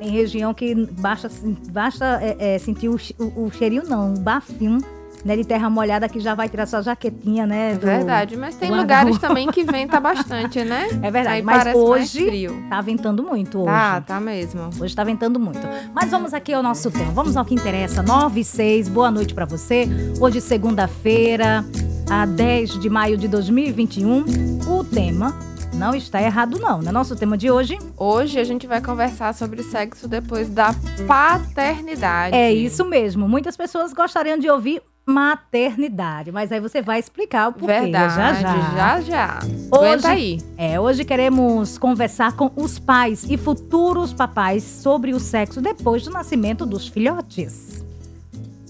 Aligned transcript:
tem 0.03 0.11
região 0.11 0.53
que 0.53 0.75
basta, 0.99 1.29
basta 1.71 2.19
é, 2.21 2.55
é, 2.55 2.59
sentir 2.59 2.89
o, 2.89 2.97
o, 3.19 3.45
o 3.45 3.51
cheirinho, 3.51 3.83
não, 3.87 4.13
o 4.13 4.19
bafinho, 4.19 4.79
né, 5.23 5.37
de 5.37 5.45
terra 5.45 5.69
molhada 5.69 6.09
que 6.09 6.19
já 6.19 6.35
vai 6.35 6.49
tirar 6.49 6.65
sua 6.65 6.81
jaquetinha, 6.81 7.47
né? 7.47 7.71
É 7.71 7.75
do- 7.75 7.85
verdade, 7.85 8.35
mas 8.35 8.55
tem 8.55 8.69
lugares 8.69 9.17
também 9.17 9.49
que 9.49 9.63
venta 9.65 9.97
bastante, 10.01 10.61
né? 10.65 10.87
É 11.01 11.09
verdade, 11.09 11.27
Aí 11.37 11.41
mas 11.41 11.73
hoje 11.73 12.47
tá 12.69 12.81
ventando 12.81 13.23
muito 13.23 13.59
hoje. 13.59 13.67
Tá, 13.67 14.01
tá 14.01 14.19
mesmo. 14.19 14.69
Hoje 14.81 14.93
tá 14.93 15.03
ventando 15.05 15.39
muito. 15.39 15.61
Mas 15.93 16.11
vamos 16.11 16.33
aqui 16.33 16.51
ao 16.53 16.61
nosso 16.61 16.91
tema. 16.91 17.11
Vamos 17.13 17.37
ao 17.37 17.45
que 17.45 17.55
interessa. 17.55 18.03
9 18.03 18.41
e 18.41 18.43
6. 18.43 18.89
Boa 18.89 19.09
noite 19.09 19.33
pra 19.33 19.45
você. 19.45 19.87
Hoje, 20.19 20.41
segunda-feira, 20.41 21.63
a 22.09 22.25
10 22.25 22.79
de 22.81 22.89
maio 22.89 23.17
de 23.17 23.29
2021. 23.29 24.25
O 24.67 24.83
tema 24.83 25.33
não 25.75 25.93
está 25.95 26.21
errado, 26.21 26.59
não. 26.59 26.81
Né? 26.81 26.91
Nosso 26.91 27.15
tema 27.15 27.37
de 27.37 27.49
hoje 27.51 27.77
Hoje 27.97 28.39
a 28.39 28.43
gente 28.43 28.65
vai 28.67 28.81
conversar 28.81 29.33
sobre 29.33 29.63
sexo 29.63 30.07
depois 30.07 30.49
da 30.49 30.73
paternidade. 31.07 32.35
é 32.35 32.51
isso 32.53 32.85
mesmo. 32.85 33.27
Muitas 33.27 33.57
pessoas 33.57 33.93
gostariam 33.93 34.37
de 34.37 34.49
ouvir 34.49 34.81
maternidade. 35.05 36.31
Mas 36.31 36.51
aí 36.51 36.59
você 36.59 36.81
vai 36.81 36.99
explicar 36.99 37.49
o 37.49 37.53
porquê. 37.53 37.65
Verdade, 37.81 38.15
já 38.15 38.33
já. 38.33 38.71
já 38.75 39.01
já. 39.01 39.39
Hoje- 39.71 40.07
aí. 40.07 40.39
É, 40.57 40.79
hoje 40.79 41.03
queremos 41.03 41.77
conversar 41.77 42.33
com 42.35 42.49
os 42.55 42.79
pais 42.79 43.25
e 43.29 43.37
futuros 43.37 44.13
papais 44.13 44.63
sobre 44.63 45.13
o 45.13 45.19
sexo 45.19 45.59
depois 45.61 46.03
do 46.03 46.11
nascimento 46.11 46.65
dos 46.65 46.87
filhotes. 46.87 47.83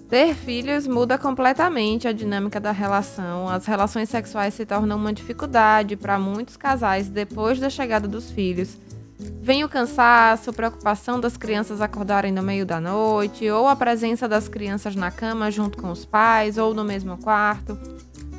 Ter 0.09 0.35
filhos 0.35 0.85
muda 0.85 1.17
completamente 1.17 2.07
a 2.07 2.11
dinâmica 2.11 2.59
da 2.59 2.71
relação. 2.71 3.49
As 3.49 3.65
relações 3.65 4.09
sexuais 4.09 4.53
se 4.53 4.65
tornam 4.65 4.97
uma 4.97 5.13
dificuldade 5.13 5.95
para 5.95 6.19
muitos 6.19 6.55
casais 6.55 7.09
depois 7.09 7.59
da 7.59 7.69
chegada 7.69 8.07
dos 8.07 8.29
filhos. 8.29 8.77
Vem 9.41 9.63
o 9.63 9.69
cansaço, 9.69 10.53
preocupação 10.53 11.19
das 11.19 11.37
crianças 11.37 11.81
acordarem 11.81 12.31
no 12.31 12.43
meio 12.43 12.65
da 12.65 12.79
noite, 12.79 13.49
ou 13.49 13.67
a 13.67 13.75
presença 13.75 14.27
das 14.27 14.47
crianças 14.47 14.95
na 14.95 15.11
cama 15.11 15.49
junto 15.49 15.77
com 15.77 15.91
os 15.91 16.05
pais, 16.05 16.57
ou 16.57 16.73
no 16.73 16.83
mesmo 16.83 17.17
quarto. 17.17 17.77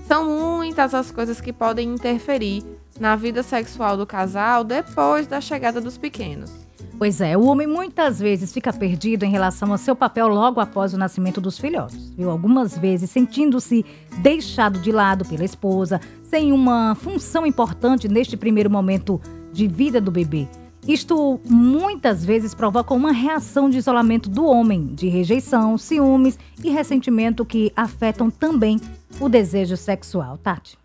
São 0.06 0.24
muitas 0.24 0.94
as 0.94 1.10
coisas 1.10 1.40
que 1.40 1.52
podem 1.52 1.94
interferir 1.94 2.62
na 3.00 3.16
vida 3.16 3.42
sexual 3.42 3.96
do 3.96 4.06
casal 4.06 4.62
depois 4.62 5.26
da 5.26 5.40
chegada 5.40 5.80
dos 5.80 5.98
pequenos. 5.98 6.63
Pois 6.96 7.20
é, 7.20 7.36
o 7.36 7.44
homem 7.44 7.66
muitas 7.66 8.20
vezes 8.20 8.52
fica 8.52 8.72
perdido 8.72 9.24
em 9.24 9.30
relação 9.30 9.72
ao 9.72 9.78
seu 9.78 9.96
papel 9.96 10.28
logo 10.28 10.60
após 10.60 10.94
o 10.94 10.98
nascimento 10.98 11.40
dos 11.40 11.58
filhotes. 11.58 12.10
Viu? 12.16 12.30
Algumas 12.30 12.78
vezes 12.78 13.10
sentindo-se 13.10 13.84
deixado 14.22 14.78
de 14.78 14.92
lado 14.92 15.24
pela 15.24 15.44
esposa, 15.44 16.00
sem 16.22 16.52
uma 16.52 16.94
função 16.94 17.44
importante 17.44 18.08
neste 18.08 18.36
primeiro 18.36 18.70
momento 18.70 19.20
de 19.52 19.66
vida 19.66 20.00
do 20.00 20.10
bebê. 20.10 20.48
Isto 20.86 21.40
muitas 21.48 22.24
vezes 22.24 22.54
provoca 22.54 22.94
uma 22.94 23.10
reação 23.10 23.70
de 23.70 23.78
isolamento 23.78 24.28
do 24.28 24.44
homem, 24.44 24.86
de 24.94 25.08
rejeição, 25.08 25.76
ciúmes 25.78 26.38
e 26.62 26.70
ressentimento 26.70 27.44
que 27.44 27.72
afetam 27.74 28.30
também 28.30 28.78
o 29.18 29.28
desejo 29.28 29.76
sexual. 29.76 30.38
Tati. 30.38 30.83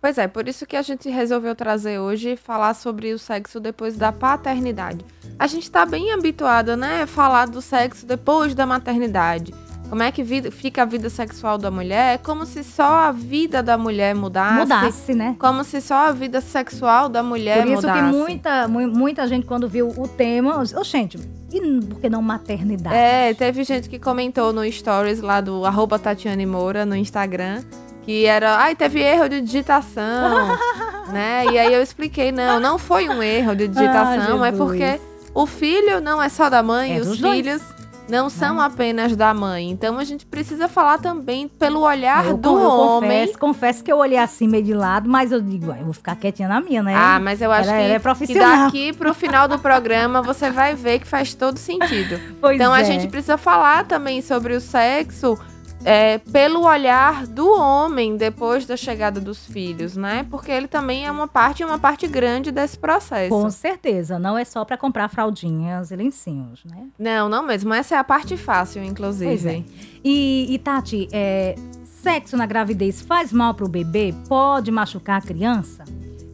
Pois 0.00 0.16
é, 0.16 0.28
por 0.28 0.46
isso 0.46 0.64
que 0.64 0.76
a 0.76 0.82
gente 0.82 1.08
resolveu 1.08 1.54
trazer 1.56 1.98
hoje 1.98 2.36
falar 2.36 2.74
sobre 2.74 3.12
o 3.12 3.18
sexo 3.18 3.58
depois 3.58 3.96
da 3.96 4.12
paternidade. 4.12 5.04
A 5.38 5.46
gente 5.48 5.64
está 5.64 5.84
bem 5.84 6.12
habituada, 6.12 6.76
né, 6.76 7.02
a 7.02 7.06
falar 7.06 7.46
do 7.48 7.60
sexo 7.60 8.06
depois 8.06 8.54
da 8.54 8.64
maternidade. 8.64 9.52
Como 9.88 10.02
é 10.02 10.12
que 10.12 10.22
vida- 10.22 10.50
fica 10.52 10.82
a 10.82 10.84
vida 10.84 11.08
sexual 11.08 11.56
da 11.56 11.70
mulher? 11.70 12.14
É 12.14 12.18
como 12.18 12.44
se 12.44 12.62
só 12.62 12.84
a 12.84 13.10
vida 13.12 13.62
da 13.62 13.78
mulher 13.78 14.14
mudasse. 14.14 14.58
Mudasse, 14.58 15.14
né? 15.14 15.34
Como 15.38 15.64
se 15.64 15.80
só 15.80 16.08
a 16.08 16.12
vida 16.12 16.40
sexual 16.42 17.08
da 17.08 17.22
mulher 17.22 17.62
Por 17.62 17.72
isso 17.72 17.76
mudasse. 17.76 17.98
que 17.98 18.04
muita, 18.16 18.68
mu- 18.68 18.86
muita 18.88 19.26
gente, 19.26 19.46
quando 19.46 19.66
viu 19.66 19.88
o 19.88 20.06
tema, 20.06 20.60
ô, 20.60 20.84
gente, 20.84 21.18
e 21.50 21.60
por 21.86 22.00
que 22.00 22.10
não 22.10 22.20
maternidade? 22.20 22.94
É, 22.94 23.32
teve 23.32 23.64
gente 23.64 23.88
que 23.88 23.98
comentou 23.98 24.52
no 24.52 24.70
stories 24.70 25.20
lá 25.22 25.40
do 25.40 25.64
arroba 25.64 25.98
Tatiane 25.98 26.44
Moura 26.44 26.84
no 26.84 26.94
Instagram 26.94 27.64
que 28.08 28.24
era, 28.24 28.56
ai, 28.56 28.74
teve 28.74 29.02
erro 29.02 29.28
de 29.28 29.38
digitação, 29.42 30.48
né? 31.12 31.44
E 31.52 31.58
aí 31.58 31.74
eu 31.74 31.82
expliquei, 31.82 32.32
não, 32.32 32.58
não 32.58 32.78
foi 32.78 33.06
um 33.06 33.22
erro 33.22 33.54
de 33.54 33.68
digitação, 33.68 34.42
Ah, 34.42 34.48
é 34.48 34.52
porque 34.52 34.98
o 35.34 35.44
filho 35.44 36.00
não 36.00 36.22
é 36.22 36.30
só 36.30 36.48
da 36.48 36.62
mãe, 36.62 36.96
É 36.96 37.00
os 37.00 37.06
dos 37.08 37.18
dois. 37.18 37.36
filhos 37.36 37.62
não 38.08 38.30
são 38.30 38.58
apenas 38.58 39.14
da 39.14 39.34
mãe. 39.34 39.68
Então 39.70 39.98
a 39.98 40.04
gente 40.04 40.24
precisa 40.24 40.68
falar 40.68 40.96
também 40.96 41.48
pelo 41.48 41.80
olhar 41.80 42.24
eu, 42.24 42.38
do 42.38 42.48
eu 42.48 42.54
homem. 42.70 43.10
confesso, 43.26 43.38
confesso 43.38 43.84
que 43.84 43.92
eu 43.92 43.98
olhei 43.98 44.16
assim 44.16 44.48
meio 44.48 44.64
de 44.64 44.72
lado, 44.72 45.06
mas 45.06 45.30
eu 45.30 45.42
digo, 45.42 45.70
"Ué, 45.70 45.80
eu 45.80 45.84
vou 45.84 45.92
ficar 45.92 46.16
quietinha 46.16 46.48
na 46.48 46.62
minha, 46.62 46.82
né? 46.82 46.94
Ah, 46.96 47.20
mas 47.20 47.42
eu 47.42 47.52
acho 47.52 47.68
Ela- 47.68 47.78
que, 47.78 47.84
ela 47.84 47.94
é 47.94 48.26
que 48.26 48.34
daqui 48.38 48.92
pro 48.94 49.12
final 49.12 49.46
do 49.46 49.58
programa 49.58 50.22
você 50.22 50.48
vai 50.50 50.74
ver 50.74 51.00
que 51.00 51.06
faz 51.06 51.34
todo 51.34 51.58
sentido. 51.58 52.18
Pois 52.40 52.56
Então 52.56 52.72
a 52.72 52.80
é. 52.80 52.84
gente 52.84 53.06
precisa 53.08 53.36
falar 53.36 53.84
também 53.84 54.22
sobre 54.22 54.54
o 54.54 54.60
sexo 54.62 55.38
é, 55.84 56.18
pelo 56.18 56.64
olhar 56.64 57.26
do 57.26 57.48
homem 57.58 58.16
depois 58.16 58.66
da 58.66 58.76
chegada 58.76 59.20
dos 59.20 59.46
filhos, 59.46 59.96
né? 59.96 60.26
Porque 60.30 60.50
ele 60.50 60.68
também 60.68 61.06
é 61.06 61.10
uma 61.10 61.28
parte, 61.28 61.64
uma 61.64 61.78
parte 61.78 62.06
grande 62.06 62.50
desse 62.50 62.78
processo. 62.78 63.30
Com 63.30 63.48
certeza, 63.50 64.18
não 64.18 64.36
é 64.36 64.44
só 64.44 64.64
pra 64.64 64.76
comprar 64.76 65.08
fraldinhas 65.08 65.90
e 65.90 65.96
lencinhos, 65.96 66.64
né? 66.64 66.88
Não, 66.98 67.28
não 67.28 67.42
mesmo. 67.42 67.72
Essa 67.72 67.94
é 67.94 67.98
a 67.98 68.04
parte 68.04 68.36
fácil, 68.36 68.82
inclusive. 68.82 69.30
Pois 69.30 69.46
é. 69.46 69.62
E, 70.04 70.46
e 70.50 70.58
Tati, 70.58 71.08
é, 71.12 71.54
sexo 71.84 72.36
na 72.36 72.46
gravidez 72.46 73.00
faz 73.00 73.32
mal 73.32 73.54
pro 73.54 73.68
bebê? 73.68 74.14
Pode 74.28 74.70
machucar 74.70 75.18
a 75.18 75.22
criança? 75.22 75.84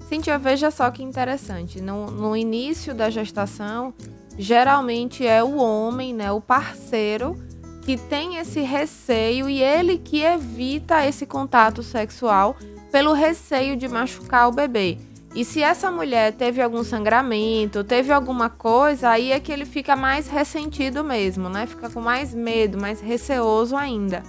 Cíntia, 0.08 0.38
veja 0.38 0.70
só 0.70 0.90
que 0.90 1.02
interessante. 1.02 1.80
No, 1.80 2.10
no 2.10 2.36
início 2.36 2.94
da 2.94 3.10
gestação, 3.10 3.92
geralmente 4.38 5.26
é 5.26 5.42
o 5.42 5.56
homem, 5.56 6.12
né, 6.14 6.30
o 6.30 6.40
parceiro, 6.40 7.36
que 7.84 7.98
tem 7.98 8.36
esse 8.36 8.60
receio 8.60 9.48
e 9.48 9.62
ele 9.62 9.98
que 9.98 10.22
evita 10.22 11.06
esse 11.06 11.26
contato 11.26 11.82
sexual 11.82 12.56
pelo 12.90 13.12
receio 13.12 13.76
de 13.76 13.86
machucar 13.88 14.48
o 14.48 14.52
bebê. 14.52 14.98
E 15.34 15.44
se 15.44 15.62
essa 15.62 15.90
mulher 15.90 16.32
teve 16.32 16.62
algum 16.62 16.82
sangramento, 16.84 17.82
teve 17.82 18.12
alguma 18.12 18.48
coisa, 18.48 19.10
aí 19.10 19.32
é 19.32 19.40
que 19.40 19.52
ele 19.52 19.66
fica 19.66 19.96
mais 19.96 20.28
ressentido 20.28 21.02
mesmo, 21.02 21.48
né? 21.48 21.66
Fica 21.66 21.90
com 21.90 22.00
mais 22.00 22.32
medo, 22.32 22.80
mais 22.80 23.00
receoso 23.00 23.76
ainda. 23.76 24.22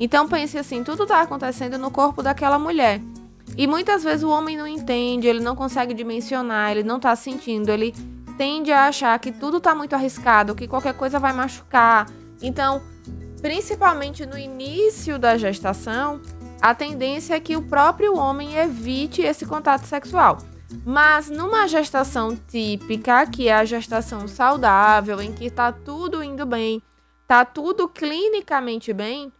Então 0.00 0.28
pense 0.28 0.58
assim, 0.58 0.82
tudo 0.82 1.06
tá 1.06 1.20
acontecendo 1.20 1.78
no 1.78 1.90
corpo 1.90 2.22
daquela 2.22 2.58
mulher. 2.58 3.00
E 3.56 3.66
muitas 3.66 4.02
vezes 4.02 4.24
o 4.24 4.30
homem 4.30 4.56
não 4.56 4.66
entende, 4.66 5.28
ele 5.28 5.40
não 5.40 5.54
consegue 5.54 5.94
dimensionar, 5.94 6.72
ele 6.72 6.82
não 6.82 6.98
tá 6.98 7.14
sentindo, 7.14 7.70
ele 7.70 7.94
tende 8.36 8.72
a 8.72 8.88
achar 8.88 9.18
que 9.18 9.30
tudo 9.30 9.60
tá 9.60 9.74
muito 9.74 9.94
arriscado, 9.94 10.54
que 10.54 10.66
qualquer 10.66 10.94
coisa 10.94 11.18
vai 11.18 11.32
machucar. 11.32 12.06
Então, 12.42 12.82
principalmente 13.40 14.26
no 14.26 14.38
início 14.38 15.18
da 15.18 15.36
gestação, 15.36 16.20
a 16.60 16.74
tendência 16.74 17.34
é 17.34 17.40
que 17.40 17.56
o 17.56 17.62
próprio 17.62 18.16
homem 18.16 18.56
evite 18.56 19.22
esse 19.22 19.44
contato 19.46 19.84
sexual. 19.84 20.38
Mas 20.84 21.30
numa 21.30 21.68
gestação 21.68 22.36
típica, 22.48 23.26
que 23.26 23.48
é 23.48 23.54
a 23.54 23.64
gestação 23.64 24.26
saudável, 24.26 25.20
em 25.20 25.32
que 25.32 25.50
tá 25.50 25.70
tudo 25.70 26.22
indo 26.22 26.44
bem, 26.44 26.82
tá 27.26 27.44
tudo 27.44 27.88
clinicamente 27.88 28.92
bem, 28.92 29.32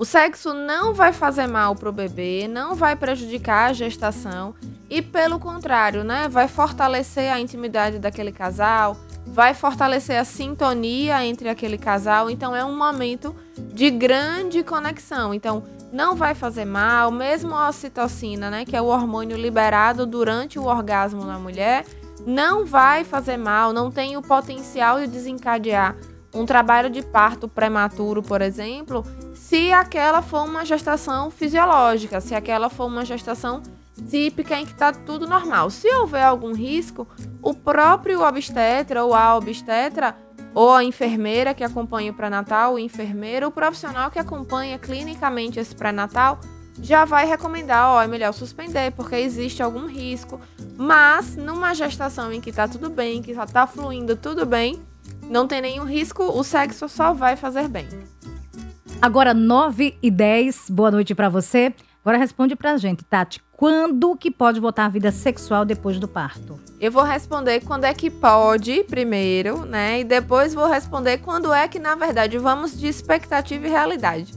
o 0.00 0.04
sexo 0.06 0.54
não 0.54 0.94
vai 0.94 1.12
fazer 1.12 1.46
mal 1.46 1.76
pro 1.76 1.92
bebê, 1.92 2.48
não 2.48 2.74
vai 2.74 2.96
prejudicar 2.96 3.68
a 3.68 3.72
gestação 3.74 4.54
e 4.88 5.02
pelo 5.02 5.38
contrário, 5.38 6.02
né, 6.02 6.26
vai 6.26 6.48
fortalecer 6.48 7.30
a 7.30 7.38
intimidade 7.38 7.98
daquele 7.98 8.32
casal, 8.32 8.96
vai 9.26 9.54
fortalecer 9.54 10.18
a 10.18 10.24
sintonia 10.24 11.24
entre 11.24 11.48
aquele 11.48 11.78
casal. 11.78 12.30
Então 12.30 12.54
é 12.54 12.64
um 12.64 12.76
momento 12.76 13.34
de 13.72 13.90
grande 13.90 14.62
conexão. 14.62 15.32
Então 15.32 15.62
não 15.92 16.14
vai 16.14 16.34
fazer 16.34 16.64
mal, 16.64 17.10
mesmo 17.10 17.54
a 17.54 17.68
ocitocina, 17.68 18.50
né, 18.50 18.64
que 18.64 18.76
é 18.76 18.80
o 18.80 18.86
hormônio 18.86 19.36
liberado 19.36 20.06
durante 20.06 20.58
o 20.58 20.64
orgasmo 20.64 21.24
na 21.24 21.38
mulher, 21.38 21.84
não 22.26 22.64
vai 22.64 23.02
fazer 23.02 23.36
mal, 23.36 23.72
não 23.72 23.90
tem 23.90 24.16
o 24.16 24.22
potencial 24.22 25.00
de 25.00 25.06
desencadear 25.06 25.96
um 26.32 26.46
trabalho 26.46 26.88
de 26.88 27.02
parto 27.02 27.48
prematuro, 27.48 28.22
por 28.22 28.40
exemplo, 28.40 29.04
se 29.34 29.72
aquela 29.72 30.22
for 30.22 30.44
uma 30.44 30.64
gestação 30.64 31.28
fisiológica, 31.28 32.20
se 32.20 32.34
aquela 32.34 32.70
for 32.70 32.86
uma 32.86 33.04
gestação 33.04 33.62
típica 34.08 34.58
em 34.58 34.64
que 34.64 34.72
está 34.72 34.92
tudo 34.92 35.26
normal. 35.26 35.70
Se 35.70 35.88
houver 35.94 36.24
algum 36.24 36.52
risco, 36.52 37.06
o 37.42 37.54
próprio 37.54 38.22
obstetra 38.22 39.04
ou 39.04 39.14
a 39.14 39.36
obstetra 39.36 40.16
ou 40.54 40.72
a 40.72 40.82
enfermeira 40.82 41.54
que 41.54 41.62
acompanha 41.62 42.10
o 42.10 42.14
pré-natal, 42.14 42.74
o 42.74 42.78
enfermeiro, 42.78 43.48
o 43.48 43.52
profissional 43.52 44.10
que 44.10 44.18
acompanha 44.18 44.78
clinicamente 44.78 45.60
esse 45.60 45.74
pré-natal, 45.74 46.40
já 46.82 47.04
vai 47.04 47.26
recomendar, 47.26 47.90
ó, 47.90 48.02
é 48.02 48.06
melhor 48.06 48.32
suspender 48.32 48.92
porque 48.92 49.16
existe 49.16 49.62
algum 49.62 49.86
risco. 49.86 50.40
Mas 50.76 51.36
numa 51.36 51.74
gestação 51.74 52.32
em 52.32 52.40
que 52.40 52.52
tá 52.52 52.66
tudo 52.66 52.90
bem, 52.90 53.22
que 53.22 53.34
já 53.34 53.46
tá 53.46 53.66
fluindo 53.66 54.16
tudo 54.16 54.46
bem, 54.46 54.82
não 55.28 55.46
tem 55.46 55.60
nenhum 55.60 55.84
risco, 55.84 56.24
o 56.24 56.42
sexo 56.42 56.88
só 56.88 57.12
vai 57.12 57.36
fazer 57.36 57.68
bem. 57.68 57.86
Agora 59.00 59.32
9 59.32 59.96
e 60.02 60.10
10, 60.10 60.70
boa 60.70 60.90
noite 60.90 61.14
para 61.14 61.28
você. 61.28 61.72
Agora 62.02 62.16
responde 62.16 62.56
pra 62.56 62.78
gente, 62.78 63.04
Tati, 63.04 63.42
quando 63.52 64.16
que 64.16 64.30
pode 64.30 64.58
voltar 64.58 64.86
a 64.86 64.88
vida 64.88 65.12
sexual 65.12 65.66
depois 65.66 65.98
do 65.98 66.08
parto? 66.08 66.58
Eu 66.80 66.90
vou 66.90 67.02
responder 67.02 67.60
quando 67.60 67.84
é 67.84 67.92
que 67.92 68.08
pode, 68.08 68.84
primeiro, 68.84 69.66
né? 69.66 70.00
E 70.00 70.04
depois 70.04 70.54
vou 70.54 70.66
responder 70.66 71.18
quando 71.18 71.52
é 71.52 71.68
que, 71.68 71.78
na 71.78 71.94
verdade, 71.94 72.38
vamos 72.38 72.78
de 72.78 72.86
expectativa 72.86 73.66
e 73.66 73.70
realidade. 73.70 74.32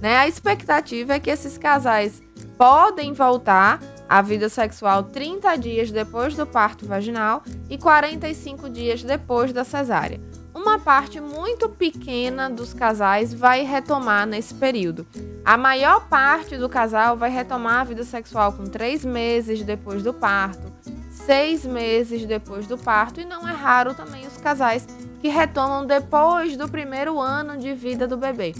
Né? 0.00 0.16
A 0.16 0.28
expectativa 0.28 1.14
é 1.14 1.18
que 1.18 1.28
esses 1.28 1.58
casais 1.58 2.22
podem 2.56 3.12
voltar 3.12 3.80
à 4.08 4.22
vida 4.22 4.48
sexual 4.48 5.02
30 5.02 5.56
dias 5.56 5.90
depois 5.90 6.36
do 6.36 6.46
parto 6.46 6.86
vaginal 6.86 7.42
e 7.68 7.76
45 7.76 8.70
dias 8.70 9.02
depois 9.02 9.52
da 9.52 9.64
cesárea 9.64 10.27
uma 10.58 10.78
parte 10.78 11.20
muito 11.20 11.68
pequena 11.68 12.50
dos 12.50 12.74
casais 12.74 13.32
vai 13.32 13.62
retomar 13.62 14.26
nesse 14.26 14.52
período. 14.52 15.06
A 15.44 15.56
maior 15.56 16.08
parte 16.08 16.56
do 16.56 16.68
casal 16.68 17.16
vai 17.16 17.30
retomar 17.30 17.80
a 17.80 17.84
vida 17.84 18.02
sexual 18.02 18.52
com 18.52 18.64
três 18.64 19.04
meses 19.04 19.62
depois 19.62 20.02
do 20.02 20.12
parto, 20.12 20.72
seis 21.10 21.64
meses 21.64 22.26
depois 22.26 22.66
do 22.66 22.76
parto, 22.76 23.20
e 23.20 23.24
não 23.24 23.48
é 23.48 23.52
raro 23.52 23.94
também 23.94 24.26
os 24.26 24.36
casais 24.36 24.84
que 25.20 25.28
retomam 25.28 25.86
depois 25.86 26.56
do 26.56 26.68
primeiro 26.68 27.20
ano 27.20 27.56
de 27.56 27.72
vida 27.72 28.06
do 28.06 28.16
bebê. 28.16 28.52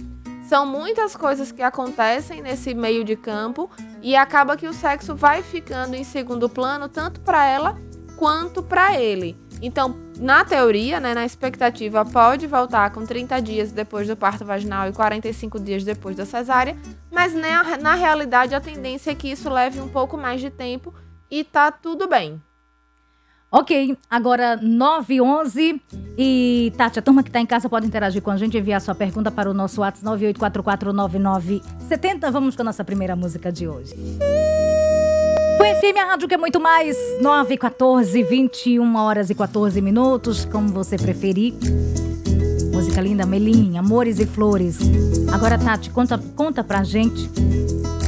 São 0.48 0.64
muitas 0.64 1.16
coisas 1.16 1.52
que 1.52 1.62
acontecem 1.62 2.40
nesse 2.40 2.74
meio 2.74 3.04
de 3.04 3.16
campo 3.16 3.68
e 4.00 4.14
acaba 4.14 4.56
que 4.56 4.68
o 4.68 4.72
sexo 4.72 5.14
vai 5.14 5.42
ficando 5.42 5.94
em 5.94 6.04
segundo 6.04 6.48
plano 6.48 6.88
tanto 6.88 7.20
para 7.20 7.44
ela 7.44 7.76
quanto 8.16 8.62
para 8.62 8.98
ele. 8.98 9.36
Então, 9.60 10.07
na 10.18 10.44
teoria, 10.44 11.00
né, 11.00 11.14
na 11.14 11.24
expectativa, 11.24 12.04
pode 12.04 12.46
voltar 12.46 12.90
com 12.90 13.06
30 13.06 13.40
dias 13.40 13.72
depois 13.72 14.06
do 14.06 14.16
parto 14.16 14.44
vaginal 14.44 14.88
e 14.88 14.92
45 14.92 15.60
dias 15.60 15.84
depois 15.84 16.16
da 16.16 16.26
cesárea, 16.26 16.76
mas 17.10 17.32
né, 17.34 17.50
na 17.80 17.94
realidade 17.94 18.54
a 18.54 18.60
tendência 18.60 19.10
é 19.10 19.14
que 19.14 19.30
isso 19.30 19.48
leve 19.48 19.80
um 19.80 19.88
pouco 19.88 20.16
mais 20.16 20.40
de 20.40 20.50
tempo 20.50 20.92
e 21.30 21.44
tá 21.44 21.70
tudo 21.70 22.08
bem. 22.08 22.42
Ok, 23.50 23.96
agora 24.10 24.58
9 24.60 25.14
e 25.14 25.22
11 25.22 25.80
e 26.18 26.70
Tati, 26.76 26.98
a 26.98 27.02
turma 27.02 27.22
que 27.22 27.30
está 27.30 27.40
em 27.40 27.46
casa 27.46 27.66
pode 27.66 27.86
interagir 27.86 28.20
com 28.20 28.30
a 28.30 28.36
gente, 28.36 28.58
enviar 28.58 28.78
sua 28.78 28.94
pergunta 28.94 29.30
para 29.30 29.50
o 29.50 29.54
nosso 29.54 29.80
WhatsApp 29.80 30.04
98449970. 30.38 32.30
Vamos 32.30 32.54
com 32.54 32.60
a 32.60 32.64
nossa 32.66 32.84
primeira 32.84 33.16
música 33.16 33.50
de 33.50 33.66
hoje. 33.66 33.94
Foi 35.58 35.74
FM, 35.74 35.98
a 35.98 36.04
rádio 36.04 36.28
que 36.28 36.34
é 36.34 36.38
muito 36.38 36.60
mais. 36.60 36.96
9, 37.20 37.56
14, 37.56 38.22
21 38.22 38.94
horas 38.94 39.28
e 39.28 39.34
14 39.34 39.82
minutos, 39.82 40.44
como 40.44 40.68
você 40.68 40.96
preferir. 40.96 41.52
Música 42.72 43.00
linda, 43.00 43.26
Melim, 43.26 43.76
Amores 43.76 44.20
e 44.20 44.26
Flores. 44.26 44.78
Agora, 45.32 45.58
Tati, 45.58 45.90
conta, 45.90 46.16
conta 46.36 46.62
pra 46.62 46.84
gente 46.84 47.28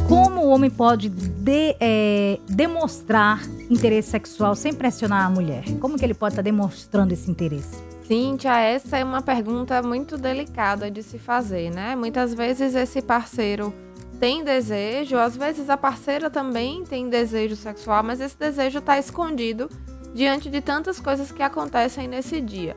como 0.08 0.42
o 0.42 0.48
homem 0.50 0.70
pode 0.70 1.08
de, 1.08 1.74
é, 1.80 2.38
demonstrar 2.48 3.42
interesse 3.68 4.10
sexual 4.10 4.54
sem 4.54 4.72
pressionar 4.72 5.26
a 5.26 5.30
mulher. 5.30 5.64
Como 5.80 5.98
que 5.98 6.04
ele 6.04 6.14
pode 6.14 6.34
estar 6.34 6.42
tá 6.42 6.48
demonstrando 6.48 7.12
esse 7.12 7.28
interesse? 7.28 7.82
Cíntia, 8.06 8.60
essa 8.60 8.96
é 8.96 9.04
uma 9.04 9.22
pergunta 9.22 9.82
muito 9.82 10.16
delicada 10.16 10.88
de 10.88 11.02
se 11.02 11.18
fazer, 11.18 11.70
né? 11.70 11.96
Muitas 11.96 12.32
vezes 12.32 12.76
esse 12.76 13.02
parceiro 13.02 13.74
tem 14.20 14.44
desejo, 14.44 15.16
às 15.16 15.34
vezes 15.34 15.70
a 15.70 15.78
parceira 15.78 16.28
também 16.28 16.84
tem 16.84 17.08
desejo 17.08 17.56
sexual, 17.56 18.02
mas 18.02 18.20
esse 18.20 18.38
desejo 18.38 18.78
está 18.78 18.98
escondido 18.98 19.70
diante 20.14 20.50
de 20.50 20.60
tantas 20.60 21.00
coisas 21.00 21.32
que 21.32 21.42
acontecem 21.42 22.06
nesse 22.06 22.38
dia. 22.38 22.76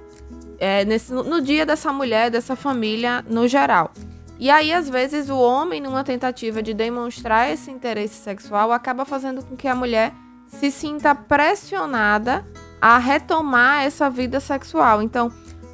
É, 0.58 0.86
nesse, 0.86 1.12
no 1.12 1.42
dia 1.42 1.66
dessa 1.66 1.92
mulher, 1.92 2.32
dessa 2.32 2.56
família 2.56 3.26
no 3.28 3.46
geral. 3.46 3.92
E 4.40 4.50
aí, 4.50 4.72
às 4.72 4.90
vezes, 4.90 5.30
o 5.30 5.38
homem, 5.38 5.82
numa 5.82 6.04
tentativa 6.04 6.64
de 6.64 6.74
demonstrar 6.74 7.52
esse 7.52 7.70
interesse 7.70 8.16
sexual, 8.16 8.72
acaba 8.72 9.04
fazendo 9.04 9.44
com 9.44 9.58
que 9.58 9.68
a 9.68 9.76
mulher 9.76 10.14
se 10.48 10.72
sinta 10.72 11.14
pressionada 11.14 12.46
a 12.82 12.98
retomar 12.98 13.84
essa 13.84 14.10
vida 14.10 14.40
sexual. 14.40 15.02
Então, 15.02 15.30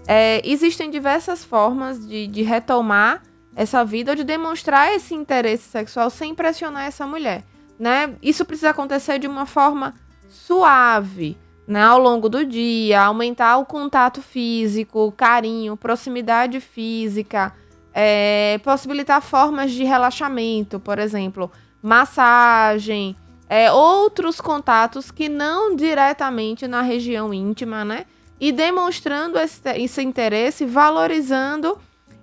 é, 0.08 0.42
existem 0.44 0.90
diversas 0.90 1.46
formas 1.46 2.08
de, 2.08 2.26
de 2.26 2.42
retomar 2.42 3.22
essa 3.60 3.84
vida 3.84 4.14
ou 4.14 4.16
de 4.16 4.24
demonstrar 4.24 4.96
esse 4.96 5.14
interesse 5.14 5.68
sexual 5.68 6.10
sem 6.10 6.34
pressionar 6.34 6.86
essa 6.86 7.06
mulher, 7.06 7.44
né? 7.78 8.16
Isso 8.22 8.46
precisa 8.46 8.70
acontecer 8.70 9.20
de 9.20 9.28
uma 9.28 9.46
forma 9.46 9.94
suave, 10.30 11.38
né, 11.68 11.84
ao 11.84 12.00
longo 12.00 12.30
do 12.30 12.46
dia, 12.46 13.02
aumentar 13.02 13.58
o 13.58 13.66
contato 13.66 14.22
físico, 14.22 15.12
carinho, 15.12 15.76
proximidade 15.76 16.62
física, 16.62 17.54
é, 17.94 18.62
possibilitar 18.64 19.22
formas 19.22 19.72
de 19.72 19.84
relaxamento, 19.84 20.80
por 20.80 20.98
exemplo, 20.98 21.52
massagem, 21.82 23.14
é, 23.50 23.70
outros 23.74 24.40
contatos 24.40 25.12
que 25.12 25.28
não 25.28 25.76
diretamente 25.76 26.66
na 26.66 26.82
região 26.82 27.34
íntima, 27.34 27.84
né? 27.84 28.06
E 28.40 28.54
demonstrando 28.54 29.38
esse, 29.38 29.70
esse 29.76 30.02
interesse, 30.02 30.66
valorizando 30.66 31.78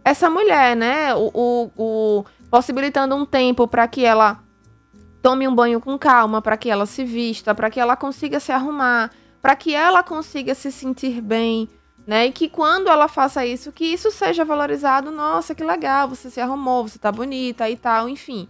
essa 0.06 0.30
mulher, 0.30 0.76
né? 0.76 1.12
O, 1.16 1.32
o, 1.34 1.70
o 1.76 2.24
possibilitando 2.48 3.16
um 3.16 3.26
tempo 3.26 3.66
para 3.66 3.88
que 3.88 4.04
ela 4.04 4.38
tome 5.20 5.48
um 5.48 5.54
banho 5.54 5.80
com 5.80 5.98
calma, 5.98 6.40
para 6.40 6.56
que 6.56 6.70
ela 6.70 6.86
se 6.86 7.02
vista, 7.02 7.52
para 7.52 7.68
que 7.68 7.80
ela 7.80 7.96
consiga 7.96 8.38
se 8.38 8.52
arrumar, 8.52 9.10
para 9.42 9.56
que 9.56 9.74
ela 9.74 10.04
consiga 10.04 10.54
se 10.54 10.70
sentir 10.70 11.20
bem, 11.20 11.68
né? 12.06 12.26
E 12.26 12.30
que 12.30 12.48
quando 12.48 12.88
ela 12.88 13.08
faça 13.08 13.44
isso, 13.44 13.72
que 13.72 13.84
isso 13.84 14.12
seja 14.12 14.44
valorizado. 14.44 15.10
Nossa, 15.10 15.56
que 15.56 15.64
legal, 15.64 16.08
você 16.08 16.30
se 16.30 16.40
arrumou, 16.40 16.86
você 16.86 17.00
tá 17.00 17.10
bonita 17.10 17.68
e 17.68 17.76
tal, 17.76 18.08
enfim. 18.08 18.48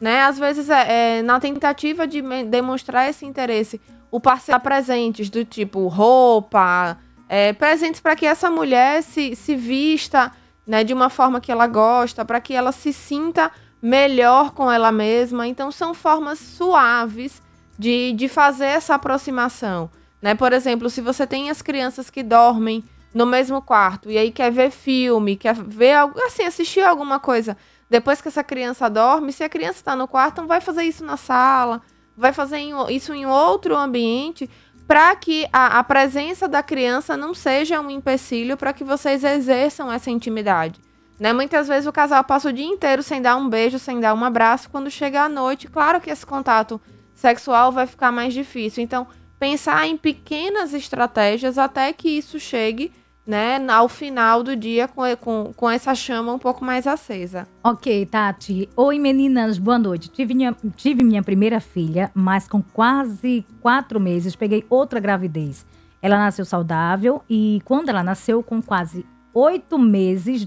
Né? 0.00 0.22
Às 0.22 0.38
vezes, 0.38 0.70
é, 0.70 1.18
é 1.18 1.22
na 1.22 1.38
tentativa 1.38 2.06
de 2.06 2.22
demonstrar 2.44 3.10
esse 3.10 3.26
interesse, 3.26 3.78
o 4.10 4.18
parceiro 4.18 4.58
presentes 4.58 5.28
do 5.28 5.44
tipo 5.44 5.86
roupa, 5.86 6.96
é, 7.28 7.52
presentes 7.52 8.00
para 8.00 8.16
que 8.16 8.24
essa 8.24 8.48
mulher 8.48 9.02
se, 9.02 9.36
se 9.36 9.54
vista 9.54 10.32
né, 10.66 10.84
de 10.84 10.94
uma 10.94 11.10
forma 11.10 11.40
que 11.40 11.52
ela 11.52 11.66
gosta, 11.66 12.24
para 12.24 12.40
que 12.40 12.54
ela 12.54 12.72
se 12.72 12.92
sinta 12.92 13.50
melhor 13.80 14.52
com 14.52 14.70
ela 14.70 14.90
mesma. 14.90 15.46
Então, 15.46 15.70
são 15.70 15.92
formas 15.92 16.38
suaves 16.38 17.42
de, 17.78 18.12
de 18.12 18.28
fazer 18.28 18.66
essa 18.66 18.94
aproximação. 18.94 19.90
Né? 20.22 20.34
Por 20.34 20.52
exemplo, 20.52 20.88
se 20.88 21.00
você 21.00 21.26
tem 21.26 21.50
as 21.50 21.60
crianças 21.60 22.08
que 22.08 22.22
dormem 22.22 22.82
no 23.12 23.26
mesmo 23.26 23.60
quarto 23.62 24.10
e 24.10 24.18
aí 24.18 24.32
quer 24.32 24.50
ver 24.50 24.70
filme, 24.70 25.36
quer 25.36 25.54
ver 25.54 25.92
algo, 25.92 26.18
assim, 26.20 26.44
assistir 26.44 26.80
alguma 26.80 27.20
coisa 27.20 27.56
depois 27.88 28.20
que 28.20 28.28
essa 28.28 28.42
criança 28.42 28.88
dorme, 28.88 29.32
se 29.32 29.44
a 29.44 29.48
criança 29.48 29.78
está 29.78 29.94
no 29.94 30.08
quarto, 30.08 30.40
não 30.40 30.48
vai 30.48 30.60
fazer 30.60 30.82
isso 30.82 31.04
na 31.04 31.16
sala, 31.16 31.82
vai 32.16 32.32
fazer 32.32 32.58
isso 32.90 33.12
em 33.12 33.26
outro 33.26 33.76
ambiente, 33.76 34.50
para 34.86 35.14
que 35.16 35.46
a, 35.52 35.78
a, 35.78 35.84
presença 35.84 36.46
da 36.46 36.62
criança 36.62 37.16
não 37.16 37.32
seja 37.32 37.80
um 37.80 37.90
empecilho 37.90 38.56
para 38.56 38.72
que 38.72 38.84
vocês 38.84 39.24
exerçam 39.24 39.90
essa 39.90 40.10
intimidade. 40.10 40.80
Né? 41.18 41.32
Muitas 41.32 41.68
vezes 41.68 41.86
o 41.86 41.92
casal 41.92 42.22
passa 42.24 42.48
o 42.48 42.52
dia 42.52 42.66
inteiro 42.66 43.02
sem 43.02 43.22
dar 43.22 43.36
um 43.36 43.48
beijo, 43.48 43.78
sem 43.78 44.00
dar 44.00 44.14
um 44.14 44.24
abraço. 44.24 44.68
Quando 44.68 44.90
chega 44.90 45.22
à 45.22 45.28
noite, 45.28 45.68
claro 45.68 46.00
que 46.00 46.10
esse 46.10 46.26
contato 46.26 46.80
sexual 47.14 47.72
vai 47.72 47.86
ficar 47.86 48.12
mais 48.12 48.34
difícil. 48.34 48.82
Então, 48.82 49.06
pensar 49.38 49.86
em 49.86 49.96
pequenas 49.96 50.74
estratégias 50.74 51.56
até 51.56 51.92
que 51.92 52.08
isso 52.08 52.38
chegue 52.38 52.92
né, 53.26 53.58
ao 53.70 53.88
final 53.88 54.42
do 54.42 54.54
dia 54.54 54.86
com, 54.86 55.02
com, 55.16 55.52
com 55.56 55.70
essa 55.70 55.94
chama 55.94 56.32
um 56.32 56.38
pouco 56.38 56.64
mais 56.64 56.86
acesa. 56.86 57.48
Ok, 57.62 58.04
Tati. 58.06 58.68
Oi, 58.76 58.98
meninas, 58.98 59.58
boa 59.58 59.78
noite. 59.78 60.08
Tive 60.10 60.34
minha, 60.34 60.54
tive 60.76 61.02
minha 61.02 61.22
primeira 61.22 61.60
filha, 61.60 62.10
mas 62.14 62.46
com 62.46 62.62
quase 62.62 63.46
quatro 63.60 63.98
meses 63.98 64.36
peguei 64.36 64.64
outra 64.68 65.00
gravidez. 65.00 65.64
Ela 66.02 66.18
nasceu 66.18 66.44
saudável 66.44 67.22
e 67.28 67.62
quando 67.64 67.88
ela 67.88 68.02
nasceu 68.02 68.42
com 68.42 68.60
quase 68.60 69.06
oito 69.32 69.78
meses, 69.78 70.46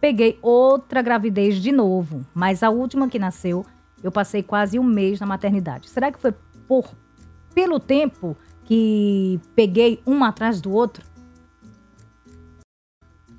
peguei 0.00 0.38
outra 0.40 1.02
gravidez 1.02 1.56
de 1.56 1.70
novo. 1.70 2.24
Mas 2.34 2.62
a 2.62 2.70
última 2.70 3.08
que 3.08 3.18
nasceu, 3.18 3.66
eu 4.02 4.10
passei 4.10 4.42
quase 4.42 4.78
um 4.78 4.82
mês 4.82 5.20
na 5.20 5.26
maternidade. 5.26 5.90
Será 5.90 6.10
que 6.10 6.18
foi 6.18 6.32
por 6.66 6.90
pelo 7.54 7.78
tempo 7.78 8.34
que 8.64 9.38
peguei 9.54 10.00
um 10.06 10.24
atrás 10.24 10.60
do 10.60 10.72
outro? 10.72 11.13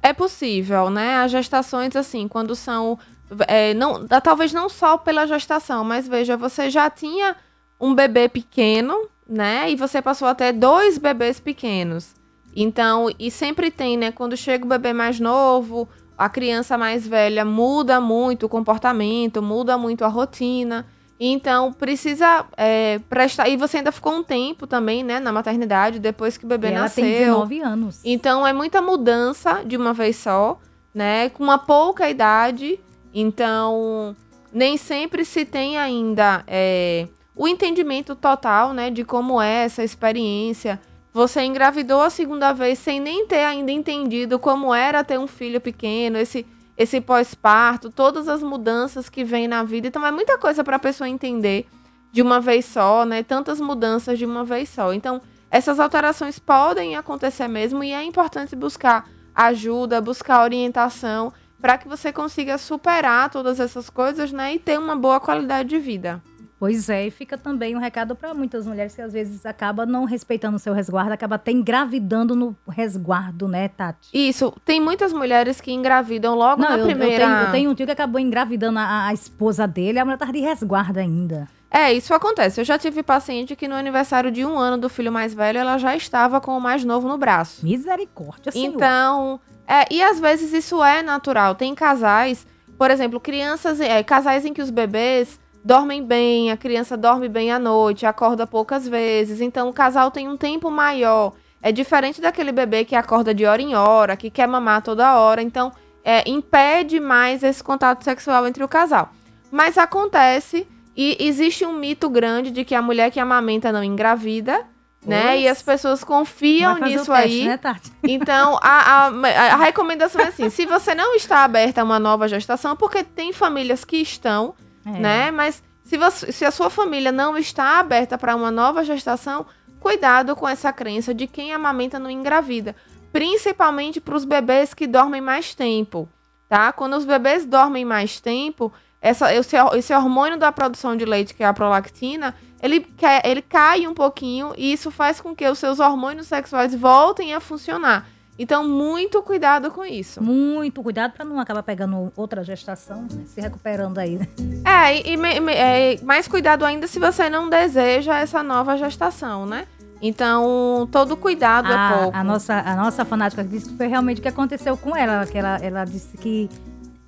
É 0.05 0.13
possível, 0.13 0.91
né? 0.91 1.15
As 1.15 1.31
gestações, 1.31 1.95
assim, 1.95 2.27
quando 2.27 2.55
são. 2.55 3.00
É, 3.47 3.74
não, 3.74 4.07
talvez 4.07 4.53
não 4.53 4.69
só 4.69 5.00
pela 5.00 5.25
gestação, 5.25 5.83
mas 5.83 6.07
veja, 6.07 6.38
você 6.38 6.69
já 6.69 6.91
tinha 6.91 7.35
um 7.81 7.95
bebê 7.95 8.29
pequeno, 8.29 9.09
né? 9.27 9.71
E 9.71 9.75
você 9.75 10.03
passou 10.03 10.27
a 10.27 10.35
ter 10.35 10.53
dois 10.53 11.00
bebês 11.00 11.39
pequenos. 11.39 12.13
Então, 12.55 13.09
e 13.17 13.31
sempre 13.31 13.71
tem, 13.71 13.97
né? 13.97 14.12
Quando 14.12 14.38
chega 14.38 14.63
o 14.63 14.69
bebê 14.69 14.93
mais 14.93 15.19
novo, 15.19 15.89
a 16.15 16.29
criança 16.29 16.77
mais 16.77 17.07
velha 17.07 17.43
muda 17.43 18.00
muito 18.00 18.45
o 18.45 18.50
comportamento, 18.50 19.41
muda 19.41 19.75
muito 19.75 20.05
a 20.05 20.07
rotina. 20.07 20.85
Então, 21.19 21.72
precisa 21.72 22.45
é, 22.57 23.00
prestar. 23.10 23.48
E 23.48 23.55
você 23.55 23.77
ainda 23.77 23.91
ficou 23.91 24.13
um 24.13 24.24
tempo 24.24 24.67
também, 24.67 25.03
né, 25.03 25.19
na 25.19 25.31
maternidade, 25.31 25.98
depois 26.00 26.38
que 26.38 26.45
o 26.45 26.48
bebê 26.48 26.67
E 26.67 26.72
ela 26.72 26.81
nasceu. 26.81 27.03
tem 27.03 27.19
19 27.19 27.62
anos. 27.62 28.01
Então, 28.03 28.45
é 28.45 28.51
muita 28.51 28.81
mudança 28.81 29.63
de 29.65 29.77
uma 29.77 29.93
vez 29.93 30.17
só, 30.17 30.60
né? 30.93 31.29
Com 31.29 31.43
uma 31.43 31.57
pouca 31.57 32.10
idade. 32.10 32.79
Então, 33.13 34.15
nem 34.51 34.75
sempre 34.75 35.24
se 35.24 35.45
tem 35.45 35.77
ainda 35.77 36.43
é, 36.48 37.07
o 37.36 37.48
entendimento 37.48 38.13
total, 38.15 38.74
né, 38.74 38.89
de 38.89 39.05
como 39.05 39.41
é 39.41 39.63
essa 39.63 39.84
experiência. 39.84 40.79
Você 41.13 41.41
engravidou 41.43 42.01
a 42.01 42.10
segunda 42.10 42.51
vez 42.51 42.77
sem 42.79 43.00
nem 43.00 43.25
ter 43.25 43.45
ainda 43.45 43.72
entendido 43.72 44.38
como 44.38 44.74
era 44.74 45.01
ter 45.01 45.17
um 45.17 45.27
filho 45.27 45.62
pequeno, 45.62 46.17
esse 46.17 46.45
esse 46.77 47.00
pós-parto, 47.00 47.89
todas 47.89 48.27
as 48.27 48.44
mudanças 48.44 49.10
que 49.10 49.24
vem 49.24 49.48
na 49.48 49.63
vida. 49.63 49.88
Então 49.88 50.05
é 50.05 50.12
muita 50.12 50.38
coisa 50.38 50.63
para 50.63 50.75
a 50.75 50.79
pessoa 50.79 51.10
entender 51.10 51.67
de 52.12 52.22
uma 52.22 52.39
vez 52.39 52.65
só, 52.65 53.05
né? 53.05 53.24
Tantas 53.24 53.60
mudanças 53.60 54.17
de 54.17 54.25
uma 54.25 54.44
vez 54.44 54.70
só. 54.70 54.94
Então, 54.94 55.22
essas 55.51 55.79
alterações 55.79 56.39
podem 56.39 56.96
acontecer 56.96 57.48
mesmo 57.48 57.84
e 57.84 57.91
é 57.91 58.03
importante 58.03 58.55
buscar 58.55 59.08
ajuda, 59.34 60.01
buscar 60.01 60.44
orientação 60.44 61.32
para 61.62 61.77
que 61.77 61.88
você 61.88 62.12
consiga 62.12 62.58
superar 62.58 63.29
todas 63.29 63.60
essas 63.60 63.89
coisas, 63.89 64.32
né, 64.32 64.53
e 64.53 64.60
ter 64.60 64.77
uma 64.77 64.96
boa 64.96 65.20
qualidade 65.20 65.70
de 65.70 65.79
vida. 65.79 66.22
Pois 66.65 66.89
é, 66.89 67.05
e 67.05 67.12
fica 67.12 67.38
também 67.38 67.75
um 67.75 67.79
recado 67.79 68.15
para 68.15 68.34
muitas 68.34 68.65
mulheres 68.65 68.95
que 68.95 69.01
às 69.01 69.13
vezes 69.13 69.45
acaba 69.45 69.86
não 69.86 70.03
respeitando 70.03 70.55
o 70.55 70.60
seu 70.60 70.74
resguardo, 70.74 71.13
acaba 71.13 71.36
até 71.36 71.51
engravidando 71.51 72.36
no 72.36 72.55
resguardo, 72.67 73.48
né, 73.48 73.67
Tati? 73.67 74.10
Isso, 74.12 74.51
tem 74.65 74.81
muitas 74.81 75.13
mulheres 75.13 75.62
que 75.62 75.72
engravidam 75.72 76.34
logo 76.34 76.60
Não, 76.60 76.72
na 76.72 76.77
eu, 76.79 76.86
primeira. 76.88 77.24
eu, 77.24 77.29
tenho, 77.29 77.39
eu 77.45 77.51
tenho 77.51 77.69
um 77.69 77.75
tio 77.75 77.86
que 77.86 77.91
acabou 77.91 78.19
engravidando 78.19 78.79
a, 78.79 79.05
a 79.10 79.13
esposa 79.13 79.67
dele, 79.67 80.00
a 80.00 80.05
mulher 80.05 80.17
tava 80.17 80.34
de 80.34 80.39
resguardo 80.39 81.00
ainda. 81.00 81.48
É, 81.69 81.93
isso 81.93 82.15
acontece. 82.15 82.60
Eu 82.60 82.65
já 82.65 82.79
tive 82.79 83.03
paciente 83.03 83.55
que 83.55 83.67
no 83.67 83.75
aniversário 83.75 84.31
de 84.31 84.43
um 84.43 84.57
ano 84.57 84.79
do 84.79 84.89
filho 84.89 85.12
mais 85.12 85.36
velho, 85.36 85.60
ela 85.60 85.77
já 85.77 85.95
estava 85.95 86.41
com 86.41 86.57
o 86.57 86.60
mais 86.60 86.84
novo 86.84 87.07
no 87.07 87.15
braço. 87.15 87.63
Misericórdia, 87.63 88.51
senhor. 88.51 88.74
Então, 88.74 89.39
é, 89.67 89.86
e 89.93 90.01
às 90.01 90.19
vezes 90.19 90.51
isso 90.51 90.84
é 90.84 91.03
natural. 91.03 91.53
Tem 91.53 91.75
casais, 91.75 92.48
por 92.75 92.89
exemplo, 92.89 93.19
crianças, 93.19 93.79
é, 93.79 94.01
casais 94.01 94.45
em 94.45 94.51
que 94.51 94.63
os 94.63 94.72
bebês 94.72 95.39
dormem 95.65 96.03
bem, 96.03 96.51
a 96.51 96.57
criança 96.57 96.95
dorme 96.95 97.27
bem 97.27 97.51
à 97.51 97.57
noite, 97.57 98.05
acorda 98.05 98.45
poucas 98.45 98.88
vezes. 98.88 99.41
Então, 99.41 99.67
o 99.67 99.74
casal 99.74 100.12
tem 100.12 100.29
um 100.29 100.38
tempo 100.38 100.69
maior. 100.69 101.34
É 101.60 101.72
diferente 101.72 102.22
daquele 102.22 102.51
bebê 102.51 102.86
que 102.86 102.95
acorda 102.95 103.34
de 103.34 103.48
hora 103.48 103.60
em 103.60 103.74
hora, 103.74 104.15
que 104.15 104.29
quer 104.29 104.48
mamar 104.48 104.84
toda 104.84 105.17
hora. 105.17 105.41
Então, 105.41 105.72
é, 106.03 106.24
impede 106.29 107.00
mais 107.00 107.41
esse 107.41 107.63
contato 107.63 108.03
sexual 108.03 108.45
entre 108.45 108.63
o 108.63 108.67
casal. 108.67 109.12
Mas 109.50 109.75
acontece 109.75 110.67
e 110.95 111.17
existe 111.19 111.65
um 111.65 111.74
mito 111.74 112.07
grande 112.12 112.51
de 112.51 112.63
que 112.63 112.75
a 112.75 112.81
mulher 112.81 113.10
que 113.10 113.19
amamenta 113.19 113.72
não 113.72 113.84
engravida, 113.84 114.63
né? 115.03 115.39
E 115.39 115.48
as 115.48 115.63
pessoas 115.63 116.03
confiam 116.03 116.77
nisso 116.77 117.12
teste, 117.12 117.41
aí. 117.41 117.45
né? 117.45 117.60
Então, 118.03 118.60
a, 118.62 119.07
a, 119.07 119.53
a 119.53 119.55
recomendação 119.55 120.22
é 120.22 120.27
assim: 120.27 120.50
se 120.51 120.65
você 120.67 120.93
não 120.93 121.15
está 121.15 121.43
aberta 121.43 121.81
a 121.81 121.84
uma 121.84 122.00
nova 122.00 122.27
gestação, 122.27 122.75
porque 122.75 123.03
tem 123.03 123.34
famílias 123.34 123.84
que 123.84 123.98
estão, 123.98 124.53
É. 124.86 124.92
né? 124.92 125.32
Mas 125.32 125.63
se, 125.84 125.98
você, 125.98 126.32
se 126.32 126.46
a 126.46 126.51
sua 126.51 126.70
família 126.70 127.12
não 127.12 127.38
está 127.38 127.80
aberta 127.80 128.18
para 128.18 128.36
uma 128.36 128.51
nova 128.51 128.84
gestação, 128.84 129.46
cuidado 129.80 130.36
com 130.36 130.48
essa 130.48 130.74
crença 130.74 131.13
de 131.13 131.27
quem 131.27 131.54
amamenta 131.54 132.00
não 132.00 132.10
engravida. 132.10 132.75
Principalmente 133.12 134.01
para 134.01 134.15
os 134.15 134.25
bebês 134.25 134.74
que 134.74 134.88
dormem 134.88 135.22
mais 135.22 135.54
tempo, 135.56 136.10
tá? 136.50 136.74
Quando 136.74 136.98
os 136.98 137.06
bebês 137.06 137.46
dormem 137.46 137.86
mais 137.86 138.20
tempo, 138.20 138.74
essa, 139.00 139.34
esse, 139.34 139.56
esse 139.75 139.94
hormônio 139.94 140.38
da 140.38 140.51
produção 140.51 140.98
de 140.98 141.06
leite, 141.06 141.34
que 141.34 141.44
é 141.44 141.46
a 141.46 141.54
prolactina, 141.54 142.36
ele, 142.62 142.80
quer, 142.80 143.22
ele 143.24 143.42
cai 143.42 143.86
um 143.86 143.94
pouquinho 143.94 144.54
e 144.58 144.74
isso 144.74 144.89
faz 144.89 145.22
com 145.22 145.36
que 145.36 145.48
os 145.48 145.60
seus 145.60 145.80
hormônios 145.80 146.25
sexuais 146.27 146.74
voltem 146.74 147.34
a 147.34 147.39
funcionar. 147.39 148.08
Então, 148.38 148.68
muito 148.68 149.22
cuidado 149.22 149.72
com 149.72 149.86
isso. 149.86 150.22
Muito 150.22 150.84
cuidado 150.84 151.13
para 151.13 151.24
não 151.24 151.39
acabar 151.39 151.63
pegando 151.63 152.12
outra 152.15 152.44
gestação, 152.44 153.04
né? 153.04 153.24
se 153.25 153.39
recuperando 153.39 153.98
aí. 153.98 154.18
né? 154.18 154.27
É, 154.65 155.10
e, 155.10 155.15
e 155.15 155.50
é, 155.51 156.01
mais 156.04 156.27
cuidado 156.27 156.65
ainda 156.65 156.86
se 156.88 157.00
você 157.00 157.30
não 157.30 157.50
deseja 157.50 158.18
essa 158.20 158.44
nova 158.44 158.75
gestação, 158.77 159.46
né? 159.46 159.65
Então, 160.01 160.88
todo 160.92 161.15
cuidado 161.15 161.72
é 161.72 161.75
A, 161.75 161.98
pouco. 161.98 162.18
a 162.18 162.24
nossa, 162.24 162.54
a 162.56 162.75
nossa 162.75 163.06
fanática 163.06 163.44
disse 163.44 163.70
que 163.70 163.77
foi 163.77 163.88
realmente 163.88 164.20
o 164.20 164.22
que 164.22 164.27
aconteceu 164.27 164.75
com 164.75 164.96
ela, 164.96 165.25
que 165.25 165.38
ela, 165.38 165.58
ela 165.58 165.86
disse 165.86 166.18
que 166.18 166.50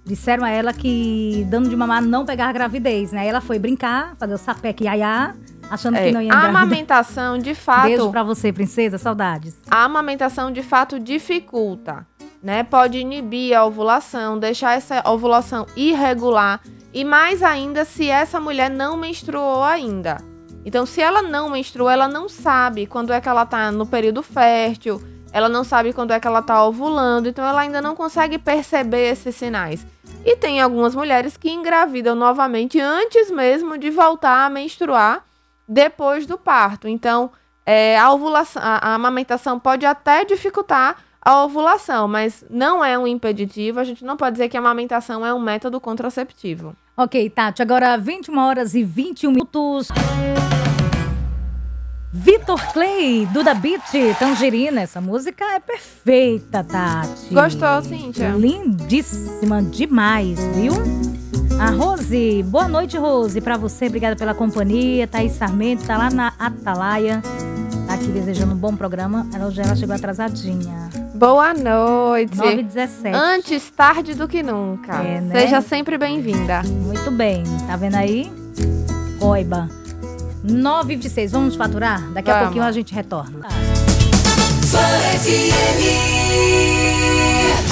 disseram 0.05 0.45
a 0.45 0.49
ela 0.49 0.71
que 0.71 1.45
dando 1.49 1.69
de 1.69 1.75
mamar 1.75 2.01
não 2.01 2.25
pegar 2.25 2.51
gravidez, 2.53 3.11
né? 3.11 3.27
Ela 3.27 3.41
foi 3.41 3.59
brincar, 3.59 4.15
fazer 4.15 4.33
o 4.33 4.37
sapeque 4.37 4.85
iaiá, 4.85 5.35
achando 5.69 5.95
É, 5.97 6.07
que 6.07 6.11
não 6.11 6.21
ia 6.21 6.31
a 6.33 6.35
engravidar. 6.37 6.61
amamentação, 6.63 7.37
de 7.37 7.53
fato, 7.55 7.83
Beijo 7.87 8.09
pra 8.11 8.23
você, 8.23 8.51
princesa, 8.53 8.97
saudades. 8.97 9.57
a 9.69 9.83
amamentação 9.83 10.51
de 10.51 10.61
fato 10.63 10.99
dificulta, 10.99 12.05
né? 12.41 12.63
Pode 12.63 12.97
inibir 12.97 13.55
a 13.57 13.65
ovulação, 13.65 14.37
deixar 14.39 14.73
essa 14.77 15.01
ovulação 15.09 15.65
irregular 15.75 16.61
e 16.93 17.03
mais 17.03 17.43
ainda 17.43 17.85
se 17.85 18.09
essa 18.09 18.39
mulher 18.39 18.69
não 18.69 18.95
menstruou 18.97 19.63
ainda. 19.63 20.17
Então, 20.65 20.85
se 20.85 21.01
ela 21.01 21.21
não 21.21 21.49
menstruou, 21.49 21.89
ela 21.89 22.07
não 22.07 22.27
sabe 22.27 22.85
quando 22.85 23.13
é 23.13 23.21
que 23.21 23.29
ela 23.29 23.45
tá 23.45 23.71
no 23.71 23.85
período 23.85 24.21
fértil, 24.21 25.01
ela 25.31 25.47
não 25.47 25.63
sabe 25.63 25.93
quando 25.93 26.11
é 26.11 26.19
que 26.19 26.27
ela 26.27 26.41
tá 26.41 26.63
ovulando, 26.65 27.29
então 27.29 27.45
ela 27.45 27.61
ainda 27.61 27.81
não 27.81 27.95
consegue 27.95 28.37
perceber 28.37 29.11
esses 29.11 29.35
sinais. 29.35 29.85
E 30.25 30.35
tem 30.35 30.59
algumas 30.59 30.93
mulheres 30.95 31.37
que 31.37 31.49
engravidam 31.49 32.15
novamente 32.15 32.79
antes 32.81 33.29
mesmo 33.31 33.77
de 33.77 33.89
voltar 33.89 34.45
a 34.45 34.49
menstruar 34.49 35.23
depois 35.67 36.25
do 36.25 36.37
parto. 36.37 36.87
Então, 36.87 37.31
é, 37.65 37.97
a 37.97 38.11
ovulação, 38.11 38.61
a, 38.63 38.77
a 38.77 38.95
amamentação 38.95 39.59
pode 39.59 39.85
até 39.85 40.23
dificultar 40.23 40.97
a 41.21 41.43
ovulação, 41.43 42.07
mas 42.07 42.45
não 42.49 42.83
é 42.83 42.97
um 42.97 43.05
impeditivo. 43.05 43.79
A 43.79 43.83
gente 43.83 44.05
não 44.05 44.15
pode 44.15 44.33
dizer 44.33 44.47
que 44.47 44.55
a 44.55 44.59
amamentação 44.59 45.25
é 45.25 45.33
um 45.33 45.39
método 45.39 45.79
contraceptivo. 45.81 46.75
Ok, 46.95 47.29
Tati, 47.29 47.61
agora 47.61 47.97
21 47.97 48.37
horas 48.37 48.73
e 48.73 48.83
21 48.83 49.31
minutos. 49.31 49.89
Vitor 52.19 52.59
Clay, 52.73 53.27
Duda 53.31 53.53
Beat, 53.53 54.17
Tangerina. 54.17 54.81
Essa 54.81 54.99
música 54.99 55.45
é 55.53 55.59
perfeita, 55.59 56.63
Tati. 56.63 57.31
Gostou, 57.31 57.81
Cíntia? 57.83 58.29
Lindíssima 58.29 59.61
demais, 59.61 60.39
viu? 60.55 60.73
A 61.59 61.69
Rose, 61.69 62.43
boa 62.43 62.67
noite, 62.67 62.97
Rose. 62.97 63.39
Pra 63.39 63.55
você, 63.55 63.85
obrigada 63.85 64.15
pela 64.15 64.33
companhia. 64.33 65.05
Thaís 65.05 65.33
Sarmento 65.33 65.85
tá 65.85 65.95
lá 65.95 66.09
na 66.09 66.33
Atalaia. 66.39 67.21
Tá 67.85 67.93
aqui 67.93 68.07
desejando 68.07 68.53
um 68.53 68.57
bom 68.57 68.75
programa. 68.75 69.27
Ela, 69.31 69.53
ela 69.55 69.75
chegou 69.75 69.95
atrasadinha. 69.95 70.89
Boa 71.13 71.53
noite. 71.53 72.35
9 72.35 72.51
h 72.51 72.61
17 72.63 73.15
Antes 73.15 73.69
tarde 73.69 74.15
do 74.15 74.27
que 74.27 74.41
nunca. 74.41 75.03
É, 75.03 75.21
né? 75.21 75.39
Seja 75.39 75.61
sempre 75.61 75.99
bem-vinda. 75.99 76.63
Muito 76.63 77.11
bem. 77.11 77.43
Tá 77.67 77.75
vendo 77.77 77.95
aí? 77.95 78.31
Coiba. 79.19 79.69
9 80.43 80.93
h 80.93 81.01
26 81.03 81.31
Vamos 81.31 81.55
faturar? 81.55 82.01
Daqui 82.11 82.29
a 82.29 82.33
Vamos. 82.33 82.47
pouquinho 82.47 82.65
a 82.65 82.71
gente 82.71 82.93
retorna. 82.93 83.47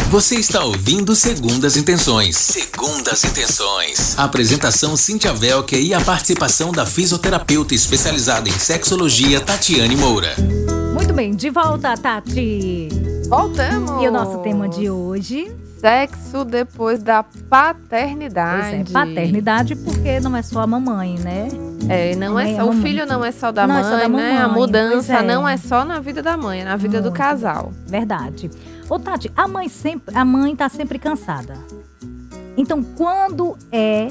Você 0.10 0.36
está 0.36 0.63
ouvindo 0.63 1.15
Segundas 1.15 1.75
Intenções. 1.75 2.38
Segundas 2.38 3.24
Intenções. 3.25 4.17
Apresentação 4.17 4.95
Cíntia 4.95 5.34
Velker 5.34 5.79
e 5.79 5.93
a 5.93 6.00
participação 6.00 6.72
da 6.72 6.86
fisioterapeuta 6.86 7.75
especializada 7.75 8.48
em 8.48 8.53
sexologia 8.53 9.41
Tatiane 9.41 9.98
Moura. 9.98 10.36
Muito 10.93 11.13
bem, 11.13 11.36
de 11.36 11.50
volta, 11.50 11.95
Tati. 11.98 12.88
Voltamos. 13.27 14.01
E 14.01 14.07
o 14.07 14.12
nosso 14.12 14.38
tema 14.39 14.69
de 14.69 14.89
hoje 14.89 15.51
Sexo 15.86 16.44
depois 16.44 17.04
da 17.04 17.22
pois 17.22 17.44
paternidade. 17.44 18.75
é 18.75 18.84
paternidade, 18.92 19.75
porque 19.75 20.20
não 20.20 20.36
é 20.36 20.42
só 20.42 20.62
a 20.62 20.68
mamãe, 20.68 21.20
né? 21.20 21.48
É, 21.88 22.15
não 22.15 22.39
é, 22.39 22.54
é 22.54 22.56
só, 22.56 22.63
o 22.63 22.68
mamãe. 22.70 22.82
filho 22.82 23.06
não 23.06 23.24
é 23.24 23.32
só 23.32 23.51
da 23.51 23.68
Não 23.68 23.75
é 23.77 23.82
mãe, 23.84 23.92
só 23.92 23.98
da 23.98 24.10
né? 24.10 24.38
A 24.38 24.48
mamãe, 24.48 24.60
mudança 24.62 24.96
pois 24.96 25.10
é. 25.10 25.22
não 25.22 25.48
é 25.48 25.58
só 25.58 25.86
na 25.86 26.00
vida 26.00 26.24
da 26.24 26.36
mãe, 26.36 26.62
é 26.62 26.63
na 26.63 26.75
vida 26.75 26.98
do 27.01 27.10
Muito. 27.10 27.18
casal. 27.18 27.72
Verdade. 27.86 28.50
Ô, 28.89 28.98
Tati, 28.98 29.32
a 29.38 29.48
mãe 29.48 29.70
sempre, 29.70 30.18
a 30.18 30.25
mãe 30.25 30.56
tá 30.56 30.68
sempre 30.70 30.98
cansada. 30.98 31.54
Então, 32.58 32.82
quando 32.82 33.56
é 33.72 34.08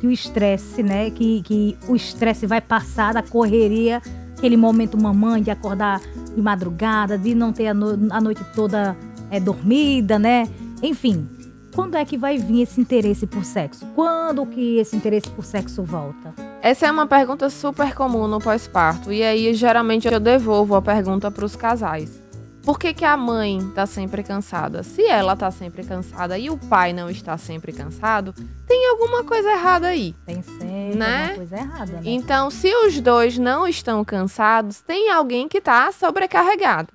que 0.00 0.06
o 0.06 0.10
estresse, 0.10 0.82
né? 0.82 1.10
Que, 1.10 1.42
que 1.42 1.76
o 1.86 1.94
estresse 1.94 2.46
vai 2.46 2.62
passar 2.62 3.12
da 3.12 3.22
correria, 3.22 4.00
aquele 4.38 4.56
momento 4.56 4.96
mamãe 4.96 5.42
de 5.42 5.50
acordar 5.50 6.00
de 6.34 6.40
madrugada, 6.40 7.18
de 7.18 7.34
não 7.34 7.52
ter 7.52 7.68
a, 7.68 7.74
no- 7.74 8.08
a 8.10 8.20
noite 8.22 8.42
toda 8.54 8.96
é, 9.34 9.40
dormida, 9.40 10.18
né? 10.18 10.48
Enfim, 10.82 11.28
quando 11.74 11.96
é 11.96 12.04
que 12.04 12.16
vai 12.16 12.38
vir 12.38 12.62
esse 12.62 12.80
interesse 12.80 13.26
por 13.26 13.44
sexo? 13.44 13.84
Quando 13.94 14.46
que 14.46 14.78
esse 14.78 14.94
interesse 14.96 15.28
por 15.30 15.44
sexo 15.44 15.82
volta? 15.82 16.32
Essa 16.62 16.86
é 16.86 16.90
uma 16.90 17.06
pergunta 17.06 17.50
super 17.50 17.94
comum 17.94 18.26
no 18.28 18.40
pós-parto. 18.40 19.12
E 19.12 19.22
aí, 19.22 19.52
geralmente, 19.54 20.06
eu 20.06 20.20
devolvo 20.20 20.76
a 20.76 20.82
pergunta 20.82 21.30
para 21.30 21.44
os 21.44 21.56
casais. 21.56 22.22
Por 22.62 22.78
que, 22.78 22.94
que 22.94 23.04
a 23.04 23.14
mãe 23.14 23.60
tá 23.74 23.84
sempre 23.84 24.22
cansada? 24.22 24.82
Se 24.82 25.04
ela 25.04 25.36
tá 25.36 25.50
sempre 25.50 25.84
cansada 25.84 26.38
e 26.38 26.48
o 26.48 26.56
pai 26.56 26.94
não 26.94 27.10
está 27.10 27.36
sempre 27.36 27.72
cansado, 27.72 28.32
tem 28.66 28.88
alguma 28.88 29.22
coisa 29.22 29.50
errada 29.52 29.88
aí. 29.88 30.14
Tem 30.24 30.40
sempre 30.40 30.96
Né? 30.96 31.22
alguma 31.22 31.36
coisa 31.36 31.56
errada, 31.56 31.92
né? 31.92 32.00
Então, 32.04 32.50
se 32.50 32.74
os 32.86 32.98
dois 33.00 33.36
não 33.36 33.68
estão 33.68 34.02
cansados, 34.02 34.80
tem 34.80 35.10
alguém 35.10 35.46
que 35.46 35.60
tá 35.60 35.92
sobrecarregado, 35.92 36.88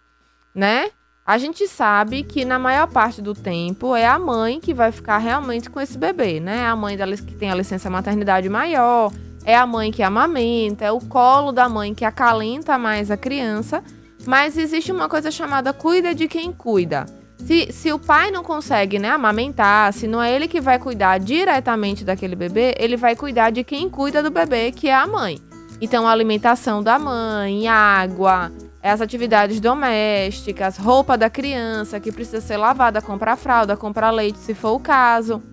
né? 0.55 0.89
A 1.29 1.37
gente 1.37 1.67
sabe 1.67 2.23
que 2.23 2.43
na 2.43 2.57
maior 2.57 2.87
parte 2.87 3.21
do 3.21 3.35
tempo 3.35 3.95
é 3.95 4.03
a 4.03 4.17
mãe 4.17 4.59
que 4.59 4.73
vai 4.73 4.91
ficar 4.91 5.19
realmente 5.19 5.69
com 5.69 5.79
esse 5.79 5.95
bebê, 5.95 6.39
né? 6.39 6.65
A 6.65 6.75
mãe 6.75 6.95
lic- 6.95 7.23
que 7.23 7.35
tem 7.35 7.51
a 7.51 7.55
licença 7.55 7.87
maternidade 7.87 8.49
maior, 8.49 9.11
é 9.45 9.55
a 9.55 9.63
mãe 9.67 9.91
que 9.91 10.01
amamenta, 10.01 10.85
é 10.85 10.91
o 10.91 10.97
colo 10.97 11.51
da 11.51 11.69
mãe 11.69 11.93
que 11.93 12.03
acalenta 12.03 12.79
mais 12.79 13.11
a 13.11 13.15
criança. 13.15 13.83
Mas 14.25 14.57
existe 14.57 14.91
uma 14.91 15.07
coisa 15.07 15.29
chamada 15.29 15.71
cuida 15.71 16.15
de 16.15 16.27
quem 16.27 16.51
cuida. 16.51 17.05
Se, 17.37 17.71
se 17.71 17.93
o 17.93 17.99
pai 17.99 18.31
não 18.31 18.43
consegue 18.43 18.97
né, 18.97 19.11
amamentar, 19.11 19.93
se 19.93 20.07
não 20.07 20.19
é 20.19 20.33
ele 20.35 20.47
que 20.47 20.59
vai 20.59 20.79
cuidar 20.79 21.19
diretamente 21.19 22.03
daquele 22.03 22.35
bebê, 22.35 22.73
ele 22.79 22.97
vai 22.97 23.15
cuidar 23.15 23.51
de 23.51 23.63
quem 23.63 23.87
cuida 23.87 24.23
do 24.23 24.31
bebê, 24.31 24.71
que 24.71 24.87
é 24.87 24.95
a 24.95 25.05
mãe. 25.05 25.37
Então, 25.79 26.07
a 26.07 26.11
alimentação 26.11 26.81
da 26.81 26.97
mãe, 26.97 27.67
água, 27.67 28.51
as 28.81 29.01
atividades 29.01 29.59
domésticas, 29.59 30.77
roupa 30.77 31.17
da 31.17 31.29
criança 31.29 31.99
que 31.99 32.11
precisa 32.11 32.41
ser 32.41 32.57
lavada, 32.57 33.01
comprar 33.01 33.35
fralda, 33.35 33.75
comprar 33.75 34.09
leite, 34.09 34.39
se 34.39 34.53
for 34.53 34.71
o 34.71 34.79
caso. 34.79 35.43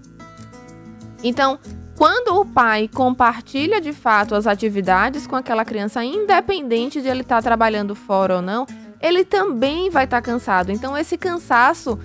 Então, 1.23 1.59
quando 1.97 2.39
o 2.39 2.45
pai 2.45 2.89
compartilha 2.93 3.81
de 3.81 3.93
fato 3.93 4.35
as 4.35 4.47
atividades 4.47 5.27
com 5.27 5.35
aquela 5.35 5.65
criança, 5.65 6.05
independente 6.05 7.01
de 7.01 7.09
ele 7.09 7.23
estar 7.23 7.43
trabalhando 7.43 7.95
fora 7.95 8.37
ou 8.37 8.43
não, 8.43 8.67
ele 9.01 9.25
também 9.25 9.91
vai 9.91 10.05
estar 10.05 10.23
cansado. 10.23 10.71
Então, 10.71 10.97
esse 10.97 11.17
cansaço 11.17 11.99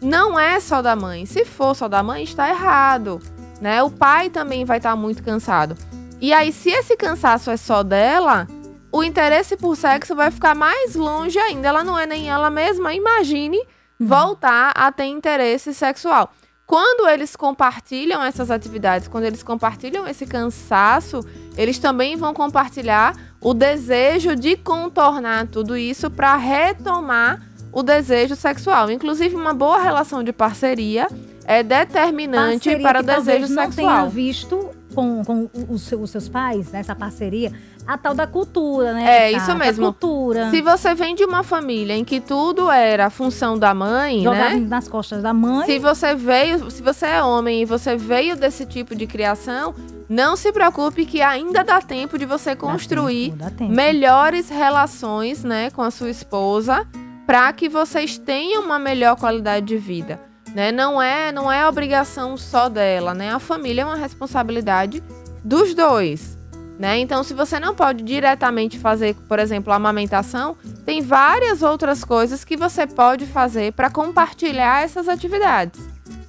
não 0.00 0.38
é 0.38 0.60
só 0.60 0.80
da 0.80 0.94
mãe. 0.94 1.26
Se 1.26 1.44
for 1.44 1.74
só 1.74 1.88
da 1.88 2.02
mãe, 2.02 2.22
está 2.22 2.48
errado. 2.48 3.20
Né? 3.60 3.82
O 3.82 3.90
pai 3.90 4.30
também 4.30 4.64
vai 4.64 4.76
estar 4.76 4.94
muito 4.94 5.22
cansado. 5.22 5.76
E 6.20 6.32
aí, 6.32 6.52
se 6.52 6.70
esse 6.70 6.96
cansaço 6.96 7.50
é 7.50 7.56
só 7.56 7.82
dela, 7.82 8.46
o 8.90 9.02
interesse 9.02 9.56
por 9.56 9.76
sexo 9.76 10.14
vai 10.14 10.30
ficar 10.30 10.54
mais 10.54 10.94
longe 10.94 11.38
ainda. 11.38 11.68
Ela 11.68 11.84
não 11.84 11.98
é 11.98 12.06
nem 12.06 12.28
ela 12.30 12.50
mesma. 12.50 12.94
Imagine 12.94 13.58
voltar 13.98 14.72
a 14.74 14.90
ter 14.92 15.04
interesse 15.06 15.74
sexual. 15.74 16.32
Quando 16.66 17.08
eles 17.08 17.34
compartilham 17.34 18.22
essas 18.22 18.50
atividades, 18.50 19.08
quando 19.08 19.24
eles 19.24 19.42
compartilham 19.42 20.06
esse 20.06 20.26
cansaço, 20.26 21.20
eles 21.56 21.78
também 21.78 22.14
vão 22.14 22.34
compartilhar 22.34 23.14
o 23.40 23.54
desejo 23.54 24.36
de 24.36 24.54
contornar 24.56 25.46
tudo 25.46 25.76
isso 25.76 26.10
para 26.10 26.36
retomar 26.36 27.42
o 27.72 27.82
desejo 27.82 28.36
sexual. 28.36 28.90
Inclusive, 28.90 29.34
uma 29.34 29.54
boa 29.54 29.80
relação 29.82 30.22
de 30.22 30.32
parceria 30.32 31.08
é 31.46 31.62
determinante 31.62 32.68
Parceria 32.68 32.82
para 32.82 33.00
o 33.00 33.02
desejo 33.02 33.48
não 33.54 33.70
tenha 33.70 33.72
sexual. 33.72 34.10
visto 34.10 34.70
com, 34.94 35.24
com 35.24 35.48
os, 35.70 35.82
seus- 35.82 36.02
os 36.02 36.10
seus 36.10 36.28
pais, 36.28 36.70
nessa 36.70 36.94
parceria, 36.94 37.50
a 37.88 37.96
tal 37.96 38.14
da 38.14 38.26
cultura, 38.26 38.92
né? 38.92 39.28
É, 39.28 39.32
isso 39.32 39.56
mesmo. 39.56 39.86
cultura. 39.86 40.50
Se 40.50 40.60
você 40.60 40.94
vem 40.94 41.14
de 41.14 41.24
uma 41.24 41.42
família 41.42 41.96
em 41.96 42.04
que 42.04 42.20
tudo 42.20 42.70
era 42.70 43.06
a 43.06 43.10
função 43.10 43.58
da 43.58 43.72
mãe, 43.72 44.22
Jogar 44.22 44.54
né? 44.54 44.66
nas 44.68 44.86
costas 44.86 45.22
da 45.22 45.32
mãe. 45.32 45.64
Se 45.64 45.78
você 45.78 46.14
veio, 46.14 46.70
se 46.70 46.82
você 46.82 47.06
é 47.06 47.22
homem 47.22 47.62
e 47.62 47.64
você 47.64 47.96
veio 47.96 48.36
desse 48.36 48.66
tipo 48.66 48.94
de 48.94 49.06
criação, 49.06 49.74
não 50.06 50.36
se 50.36 50.52
preocupe 50.52 51.06
que 51.06 51.22
ainda 51.22 51.64
dá 51.64 51.80
tempo 51.80 52.18
de 52.18 52.26
você 52.26 52.50
dá 52.50 52.56
construir 52.56 53.30
tempo, 53.30 53.36
dá 53.42 53.50
tempo. 53.50 53.72
melhores 53.72 54.50
relações, 54.50 55.42
né, 55.42 55.70
com 55.70 55.80
a 55.80 55.90
sua 55.90 56.10
esposa, 56.10 56.86
para 57.26 57.50
que 57.54 57.70
vocês 57.70 58.18
tenham 58.18 58.64
uma 58.64 58.78
melhor 58.78 59.16
qualidade 59.16 59.64
de 59.64 59.78
vida, 59.78 60.20
né? 60.54 60.70
Não 60.70 61.00
é, 61.00 61.32
não 61.32 61.50
é 61.50 61.66
obrigação 61.66 62.36
só 62.36 62.68
dela, 62.68 63.14
né? 63.14 63.32
A 63.32 63.38
família 63.38 63.80
é 63.80 63.84
uma 63.86 63.96
responsabilidade 63.96 65.02
dos 65.42 65.74
dois. 65.74 66.37
Né? 66.78 67.00
Então, 67.00 67.24
se 67.24 67.34
você 67.34 67.58
não 67.58 67.74
pode 67.74 68.04
diretamente 68.04 68.78
fazer, 68.78 69.16
por 69.28 69.40
exemplo, 69.40 69.72
a 69.72 69.76
amamentação, 69.76 70.56
tem 70.86 71.02
várias 71.02 71.60
outras 71.60 72.04
coisas 72.04 72.44
que 72.44 72.56
você 72.56 72.86
pode 72.86 73.26
fazer 73.26 73.72
para 73.72 73.90
compartilhar 73.90 74.84
essas 74.84 75.08
atividades. 75.08 75.80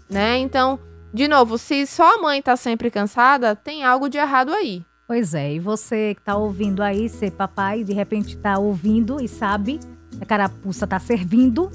Né? 0.09 0.39
Então, 0.39 0.79
de 1.13 1.27
novo, 1.27 1.57
se 1.59 1.85
só 1.85 2.15
a 2.15 2.21
mãe 2.21 2.39
está 2.39 2.55
sempre 2.55 2.89
cansada, 2.89 3.55
tem 3.55 3.83
algo 3.83 4.09
de 4.09 4.17
errado 4.17 4.51
aí. 4.51 4.83
Pois 5.07 5.35
é, 5.35 5.53
e 5.53 5.59
você 5.59 6.15
que 6.15 6.21
tá 6.21 6.35
ouvindo 6.35 6.81
aí, 6.81 7.09
ser 7.09 7.31
papai, 7.31 7.83
de 7.83 7.93
repente 7.93 8.35
tá 8.37 8.57
ouvindo 8.57 9.23
e 9.23 9.27
sabe 9.27 9.79
que 10.11 10.23
a 10.23 10.25
carapuça 10.25 10.87
tá 10.87 10.97
servindo. 10.99 11.69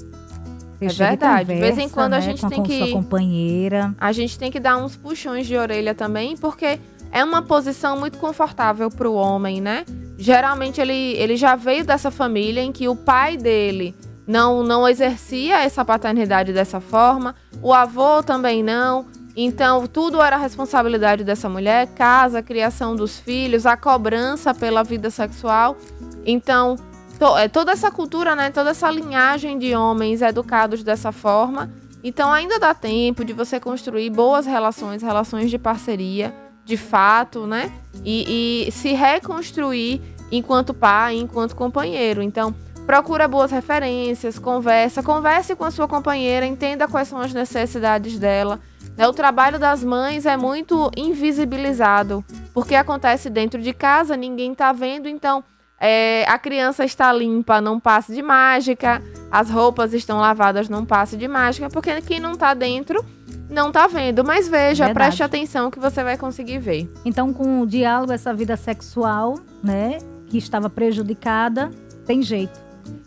É 0.81 0.87
verdade. 0.87 1.53
De 1.53 1.59
vez 1.59 1.77
em 1.77 1.87
conversa, 1.87 1.93
quando 1.93 2.13
a 2.13 2.17
né, 2.17 2.21
gente 2.21 2.41
com 2.41 2.49
tem 2.49 2.63
que- 2.63 2.77
sua 2.77 2.91
companheira. 2.91 3.95
A 3.97 4.11
gente 4.11 4.37
tem 4.37 4.51
que 4.51 4.59
dar 4.59 4.77
uns 4.77 4.95
puxões 4.97 5.47
de 5.47 5.55
orelha 5.55 5.95
também, 5.95 6.35
porque 6.35 6.79
é 7.15 7.23
uma 7.23 7.41
posição 7.41 7.97
muito 7.97 8.17
confortável 8.17 8.89
para 8.91 9.09
o 9.09 9.13
homem, 9.13 9.61
né? 9.61 9.85
Geralmente 10.17 10.81
ele, 10.81 11.13
ele 11.13 11.37
já 11.37 11.55
veio 11.55 11.85
dessa 11.85 12.11
família 12.11 12.61
em 12.61 12.73
que 12.73 12.89
o 12.89 12.95
pai 12.95 13.37
dele 13.37 13.95
não, 14.27 14.61
não 14.61 14.85
exercia 14.85 15.63
essa 15.63 15.85
paternidade 15.85 16.51
dessa 16.51 16.81
forma, 16.81 17.33
o 17.61 17.73
avô 17.73 18.21
também 18.21 18.61
não. 18.61 19.05
Então, 19.33 19.87
tudo 19.87 20.21
era 20.21 20.35
responsabilidade 20.35 21.23
dessa 21.23 21.47
mulher: 21.47 21.87
casa, 21.95 22.43
criação 22.43 22.97
dos 22.97 23.17
filhos, 23.17 23.65
a 23.65 23.77
cobrança 23.77 24.53
pela 24.53 24.83
vida 24.83 25.09
sexual. 25.09 25.77
Então, 26.25 26.75
to- 27.17 27.37
é, 27.37 27.47
toda 27.47 27.71
essa 27.71 27.89
cultura, 27.91 28.35
né? 28.35 28.49
Toda 28.49 28.71
essa 28.71 28.91
linhagem 28.91 29.57
de 29.57 29.73
homens 29.73 30.21
educados 30.21 30.83
dessa 30.83 31.13
forma. 31.13 31.71
Então, 32.03 32.31
ainda 32.31 32.59
dá 32.59 32.73
tempo 32.73 33.23
de 33.23 33.31
você 33.31 33.57
construir 33.59 34.09
boas 34.09 34.45
relações, 34.45 35.01
relações 35.01 35.49
de 35.49 35.57
parceria, 35.57 36.33
de 36.65 36.75
fato, 36.75 37.45
né? 37.45 37.71
E, 38.03 38.65
e 38.67 38.71
se 38.71 38.91
reconstruir 38.91 40.01
enquanto 40.31 40.73
pai, 40.73 41.15
enquanto 41.15 41.55
companheiro. 41.55 42.21
Então, 42.21 42.53
procura 42.85 43.27
boas 43.27 43.51
referências, 43.51 44.39
conversa, 44.39 45.03
converse 45.03 45.55
com 45.55 45.63
a 45.63 45.71
sua 45.71 45.87
companheira, 45.87 46.45
entenda 46.45 46.87
quais 46.87 47.07
são 47.07 47.19
as 47.19 47.33
necessidades 47.33 48.17
dela. 48.17 48.59
né? 48.97 49.07
O 49.07 49.13
trabalho 49.13 49.59
das 49.59 49.83
mães 49.83 50.25
é 50.25 50.35
muito 50.35 50.89
invisibilizado, 50.97 52.25
porque 52.53 52.75
acontece 52.75 53.29
dentro 53.29 53.61
de 53.61 53.71
casa, 53.71 54.17
ninguém 54.17 54.55
tá 54.55 54.71
vendo, 54.71 55.07
então 55.07 55.43
é, 55.79 56.25
a 56.27 56.39
criança 56.39 56.83
está 56.83 57.13
limpa, 57.13 57.61
não 57.61 57.79
passe 57.79 58.13
de 58.13 58.21
mágica, 58.21 59.03
as 59.31 59.49
roupas 59.49 59.93
estão 59.93 60.19
lavadas, 60.19 60.67
não 60.67 60.85
passe 60.85 61.15
de 61.15 61.27
mágica, 61.27 61.69
porque 61.69 62.01
quem 62.01 62.19
não 62.19 62.35
tá 62.35 62.53
dentro 62.53 63.05
não 63.49 63.71
tá 63.71 63.87
vendo. 63.87 64.23
Mas 64.23 64.47
veja, 64.47 64.85
Verdade. 64.85 64.93
preste 64.93 65.23
atenção 65.23 65.71
que 65.71 65.79
você 65.79 66.03
vai 66.03 66.17
conseguir 66.17 66.59
ver. 66.59 66.91
Então, 67.03 67.33
com 67.33 67.61
o 67.61 67.65
diálogo, 67.65 68.11
essa 68.11 68.33
vida 68.33 68.55
sexual, 68.57 69.39
né, 69.63 69.99
que 70.27 70.37
estava 70.37 70.69
prejudicada, 70.69 71.71
tem 72.05 72.21
jeito. 72.21 72.59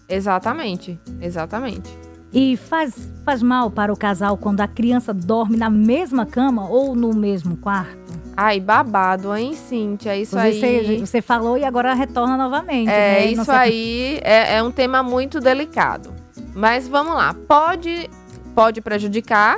Exatamente, 0.09 0.99
exatamente. 1.21 1.89
E 2.33 2.57
faz, 2.57 3.11
faz 3.25 3.43
mal 3.43 3.71
para 3.71 3.93
o 3.93 3.97
casal 3.97 4.37
quando 4.37 4.61
a 4.61 4.69
criança 4.69 5.15
dorme 5.15 5.57
na 5.57 5.71
mesma 5.71 6.27
cama 6.27 6.69
ou 6.69 6.95
no 6.95 7.15
mesmo 7.15 7.57
quarto? 7.57 7.97
Ai, 8.37 8.61
babado, 8.61 9.35
hein, 9.35 9.55
Cíntia? 9.55 10.17
Isso 10.17 10.37
Você, 10.37 10.67
aí. 10.67 10.99
você 10.99 11.21
falou 11.21 11.59
e 11.59 11.65
agora 11.65 11.93
retorna 11.95 12.37
novamente. 12.37 12.89
É, 12.89 13.21
né? 13.21 13.27
Isso 13.27 13.51
aí 13.51 14.21
é, 14.23 14.57
é 14.57 14.63
um 14.63 14.71
tema 14.71 15.03
muito 15.03 15.41
delicado. 15.41 16.15
Mas 16.55 16.87
vamos 16.87 17.15
lá. 17.15 17.35
Pode, 17.35 18.09
pode 18.55 18.81
prejudicar 18.81 19.57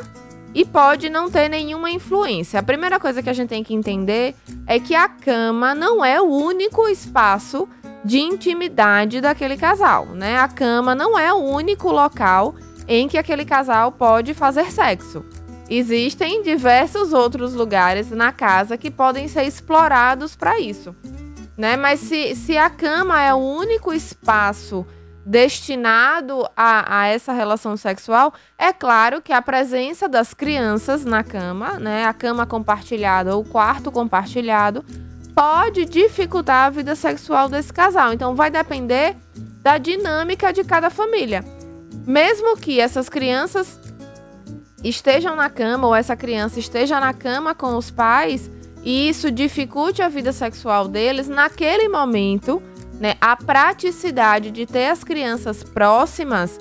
e 0.55 0.65
pode 0.65 1.09
não 1.09 1.31
ter 1.31 1.49
nenhuma 1.49 1.91
influência. 1.91 2.61
A 2.61 2.63
primeira 2.63 2.99
coisa 2.99 3.23
que 3.23 3.31
a 3.31 3.33
gente 3.33 3.49
tem 3.49 3.63
que 3.63 3.75
entender 3.75 4.35
é 4.67 4.79
que 4.79 4.95
a 4.95 5.09
cama 5.09 5.75
não 5.75 6.05
é 6.05 6.21
o 6.21 6.27
único 6.27 6.89
espaço 6.89 7.69
de 8.05 8.19
intimidade 8.19 9.21
daquele 9.21 9.57
casal, 9.57 10.07
né? 10.07 10.39
A 10.39 10.49
cama 10.49 10.95
não 10.95 11.19
é 11.19 11.33
o 11.33 11.39
único 11.39 11.91
local 11.93 12.55
em 12.89 13.07
que 13.07 13.19
aquele 13.19 13.45
casal 13.45 13.93
pode 13.93 14.35
fazer 14.35 14.71
sexo. 14.73 15.25
Existem 15.69 16.43
diversos 16.43 17.13
outros 17.13 17.55
lugares 17.55 18.11
na 18.11 18.33
casa 18.33 18.77
que 18.77 18.91
podem 18.91 19.29
ser 19.29 19.45
explorados 19.45 20.35
para 20.35 20.59
isso. 20.59 20.97
Né? 21.57 21.77
Mas 21.77 22.01
se, 22.01 22.35
se 22.35 22.57
a 22.57 22.69
cama 22.69 23.23
é 23.23 23.33
o 23.33 23.39
único 23.39 23.93
espaço 23.93 24.85
destinado 25.25 26.49
a, 26.57 27.01
a, 27.01 27.07
essa 27.07 27.33
relação 27.33 27.77
sexual, 27.77 28.33
é 28.59 28.73
claro 28.73 29.21
que 29.21 29.33
a 29.33 29.43
presença 29.43 30.09
das 30.09 30.33
crianças 30.35 31.05
na 31.05 31.23
cama, 31.23 31.79
né, 31.79 32.05
a 32.07 32.13
cama 32.13 32.47
compartilhada 32.47 33.37
ou 33.37 33.43
o 33.43 33.45
quarto 33.45 33.93
compartilhado, 33.93 34.85
pode 35.35 35.85
dificultar 35.85 36.67
a 36.67 36.71
vida 36.71 36.95
sexual 36.95 37.49
desse 37.49 37.73
casal. 37.73 38.13
Então 38.13 38.35
vai 38.35 38.51
depender 38.51 39.17
da 39.63 39.79
dinâmica 39.79 40.53
de 40.53 40.65
cada 40.65 40.91
família. 40.91 41.45
Mesmo 42.07 42.57
que 42.57 42.81
essas 42.81 43.09
crianças 43.09 43.79
estejam 44.83 45.37
na 45.37 45.51
cama 45.51 45.87
ou 45.87 45.95
essa 45.95 46.17
criança 46.17 46.59
esteja 46.59 46.99
na 46.99 47.13
cama 47.13 47.55
com 47.55 47.77
os 47.77 47.91
pais 47.91 48.51
e 48.83 49.09
isso 49.09 49.31
dificulte 49.31 50.01
a 50.01 50.09
vida 50.09 50.33
sexual 50.33 50.89
deles, 50.89 51.29
naquele 51.29 51.89
momento, 51.89 52.63
né, 53.01 53.15
a 53.19 53.35
praticidade 53.35 54.51
de 54.51 54.67
ter 54.67 54.89
as 54.89 55.03
crianças 55.03 55.65
próximas 55.65 56.61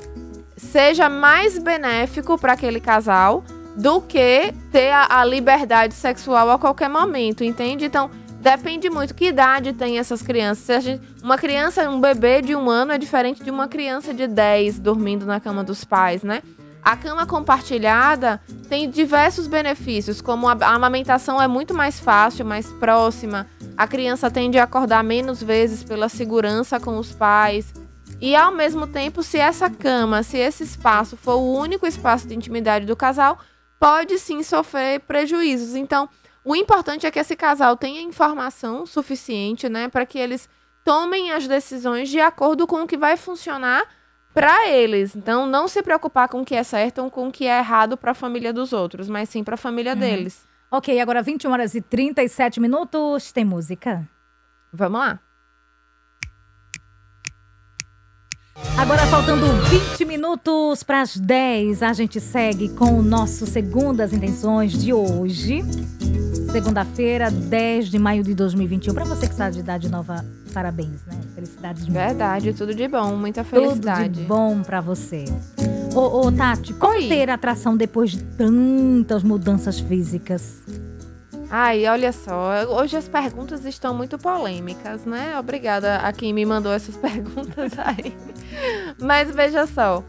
seja 0.56 1.10
mais 1.10 1.60
benéfico 1.60 2.38
para 2.38 2.54
aquele 2.54 2.80
casal 2.80 3.44
do 3.76 4.02
que 4.02 4.54
ter 4.72 4.92
a, 4.92 5.20
a, 5.20 5.26
liberdade 5.26 5.94
sexual 5.94 6.50
a 6.50 6.58
qualquer 6.58 6.90
momento, 6.90 7.44
entende? 7.44 7.86
Então, 7.86 8.10
depende 8.42 8.90
muito 8.90 9.14
que 9.14 9.26
idade 9.26 9.74
tem 9.74 10.00
essas 10.00 10.22
crianças. 10.22 10.84
Gente, 10.84 11.02
uma 11.22 11.38
criança, 11.38 11.90
um 11.90 12.00
bebê 12.00 12.42
de 12.42 12.56
um 12.56 12.70
ano 12.70 12.92
é 12.92 12.98
diferente 12.98 13.44
de 13.44 13.52
uma 13.52 13.68
criança 13.68 14.14
de 14.14 14.28
10 14.28 14.80
dormindo 14.80 15.26
na 15.26 15.40
cama 15.40 15.64
dos 15.64 15.84
pais, 15.84 16.24
né? 16.24 16.42
A 16.82 16.96
cama 16.96 17.26
compartilhada 17.26 18.42
tem 18.70 18.90
diversos 18.90 19.48
benefícios, 19.48 20.22
como 20.22 20.48
a 20.48 20.54
amamentação 20.54 21.42
é 21.42 21.48
muito 21.48 21.74
mais 21.74 22.00
fácil, 22.00 22.46
mais 22.46 22.68
próxima, 22.74 23.48
a 23.80 23.88
criança 23.88 24.30
tende 24.30 24.60
a 24.60 24.66
acordar 24.66 25.02
menos 25.06 25.42
vezes 25.42 25.86
pela 25.86 26.10
segurança 26.10 26.82
com 26.82 26.98
os 26.98 27.14
pais. 27.14 27.74
E 28.20 28.36
ao 28.36 28.52
mesmo 28.52 28.86
tempo, 28.86 29.24
se 29.24 29.38
essa 29.38 29.70
cama, 29.70 30.22
se 30.22 30.38
esse 30.38 30.64
espaço 30.64 31.16
for 31.16 31.36
o 31.36 31.54
único 31.54 31.88
espaço 31.88 32.28
de 32.28 32.36
intimidade 32.36 32.86
do 32.86 32.94
casal, 32.94 33.40
pode 33.80 34.20
sim 34.20 34.44
sofrer 34.44 35.00
prejuízos. 35.00 35.78
Então, 35.78 36.10
o 36.44 36.58
importante 36.58 37.08
é 37.08 37.12
que 37.12 37.20
esse 37.20 37.38
casal 37.38 37.78
tenha 37.78 38.02
informação 38.02 38.86
suficiente, 38.86 39.70
né, 39.70 39.88
para 39.88 40.06
que 40.06 40.20
eles 40.20 40.50
tomem 40.84 41.32
as 41.32 41.48
decisões 41.48 42.10
de 42.10 42.20
acordo 42.20 42.68
com 42.68 42.82
o 42.84 42.88
que 42.88 42.98
vai 42.98 43.16
funcionar 43.16 43.88
para 44.34 44.68
eles. 44.68 45.16
Então, 45.16 45.46
não 45.46 45.70
se 45.70 45.82
preocupar 45.82 46.28
com 46.28 46.42
o 46.42 46.46
que 46.46 46.56
é 46.56 46.64
certo 46.64 47.02
ou 47.02 47.10
com 47.10 47.30
o 47.30 47.32
que 47.32 47.46
é 47.46 47.60
errado 47.60 47.96
para 47.96 48.12
a 48.12 48.14
família 48.14 48.52
dos 48.52 48.74
outros, 48.74 49.08
mas 49.08 49.30
sim 49.30 49.42
para 49.42 49.54
a 49.54 49.58
família 49.58 49.94
uhum. 49.94 50.00
deles. 50.00 50.49
Ok, 50.72 51.00
agora 51.00 51.24
21 51.24 51.52
horas 51.52 51.74
e 51.74 51.82
37 51.82 52.60
minutos. 52.60 53.32
Tem 53.32 53.44
música? 53.44 54.08
Vamos 54.72 55.00
lá. 55.00 55.20
Agora 58.78 59.06
faltando 59.08 59.46
20 59.68 60.06
minutos 60.06 60.84
para 60.84 61.02
as 61.02 61.18
10, 61.18 61.82
a 61.82 61.94
gente 61.94 62.20
segue 62.22 62.70
com 62.70 63.00
o 63.00 63.02
nosso 63.02 63.48
Segundas 63.48 64.14
Intenções 64.14 64.72
de 64.74 64.94
hoje. 64.94 65.64
Segunda-feira, 66.52 67.32
10 67.32 67.90
de 67.90 67.98
maio 67.98 68.24
de 68.24 68.36
2021. 68.36 68.94
Para 68.94 69.06
você 69.06 69.26
que 69.26 69.34
está 69.34 69.50
de 69.50 69.60
idade 69.60 69.90
nova, 69.90 70.24
parabéns, 70.54 71.04
né? 71.06 71.20
Felicidades 71.34 71.86
de 71.86 71.92
Verdade, 71.92 72.54
tudo 72.54 72.76
de 72.76 72.88
bom, 72.88 73.16
muita 73.16 73.44
felicidade. 73.44 74.10
Tudo 74.10 74.22
de 74.22 74.28
bom 74.28 74.62
para 74.62 74.82
você. 74.82 75.26
Ô, 76.00 76.28
ô, 76.28 76.32
Tati, 76.32 76.74
como 76.76 76.94
Oi. 76.94 77.10
ter 77.10 77.30
atração 77.30 77.76
depois 77.76 78.12
de 78.12 78.24
tantas 78.24 79.22
mudanças 79.22 79.82
físicas? 79.82 80.64
Ai, 81.50 81.86
olha 81.88 82.14
só, 82.14 82.52
hoje 82.70 82.96
as 82.96 83.10
perguntas 83.10 83.66
estão 83.66 83.94
muito 83.94 84.18
polêmicas, 84.18 85.04
né? 85.04 85.38
Obrigada 85.38 85.98
a 85.98 86.14
quem 86.14 86.32
me 86.32 86.46
mandou 86.46 86.72
essas 86.72 86.96
perguntas 86.96 87.74
aí. 87.80 88.16
Mas 88.98 89.30
veja 89.36 89.68
só, 89.68 90.02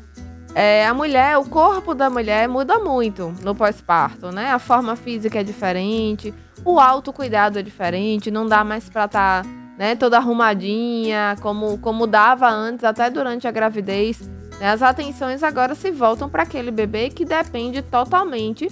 é, 0.54 0.86
a 0.86 0.94
mulher, 0.94 1.36
o 1.38 1.44
corpo 1.44 1.92
da 1.92 2.08
mulher 2.08 2.48
muda 2.48 2.78
muito 2.78 3.34
no 3.42 3.52
pós-parto, 3.52 4.30
né? 4.30 4.52
A 4.52 4.60
forma 4.60 4.94
física 4.94 5.40
é 5.40 5.42
diferente, 5.42 6.32
o 6.64 6.78
autocuidado 6.78 7.58
é 7.58 7.62
diferente, 7.62 8.30
não 8.30 8.46
dá 8.46 8.62
mais 8.62 8.88
pra 8.88 9.06
estar 9.06 9.42
tá, 9.42 9.48
né, 9.76 9.96
toda 9.96 10.18
arrumadinha, 10.18 11.34
como, 11.40 11.78
como 11.78 12.06
dava 12.06 12.48
antes, 12.48 12.84
até 12.84 13.10
durante 13.10 13.48
a 13.48 13.50
gravidez. 13.50 14.20
Né? 14.60 14.70
As 14.70 14.82
atenções 14.82 15.42
agora 15.42 15.74
se 15.74 15.90
voltam 15.90 16.28
para 16.28 16.42
aquele 16.42 16.70
bebê 16.70 17.08
que 17.08 17.24
depende 17.24 17.80
totalmente 17.80 18.68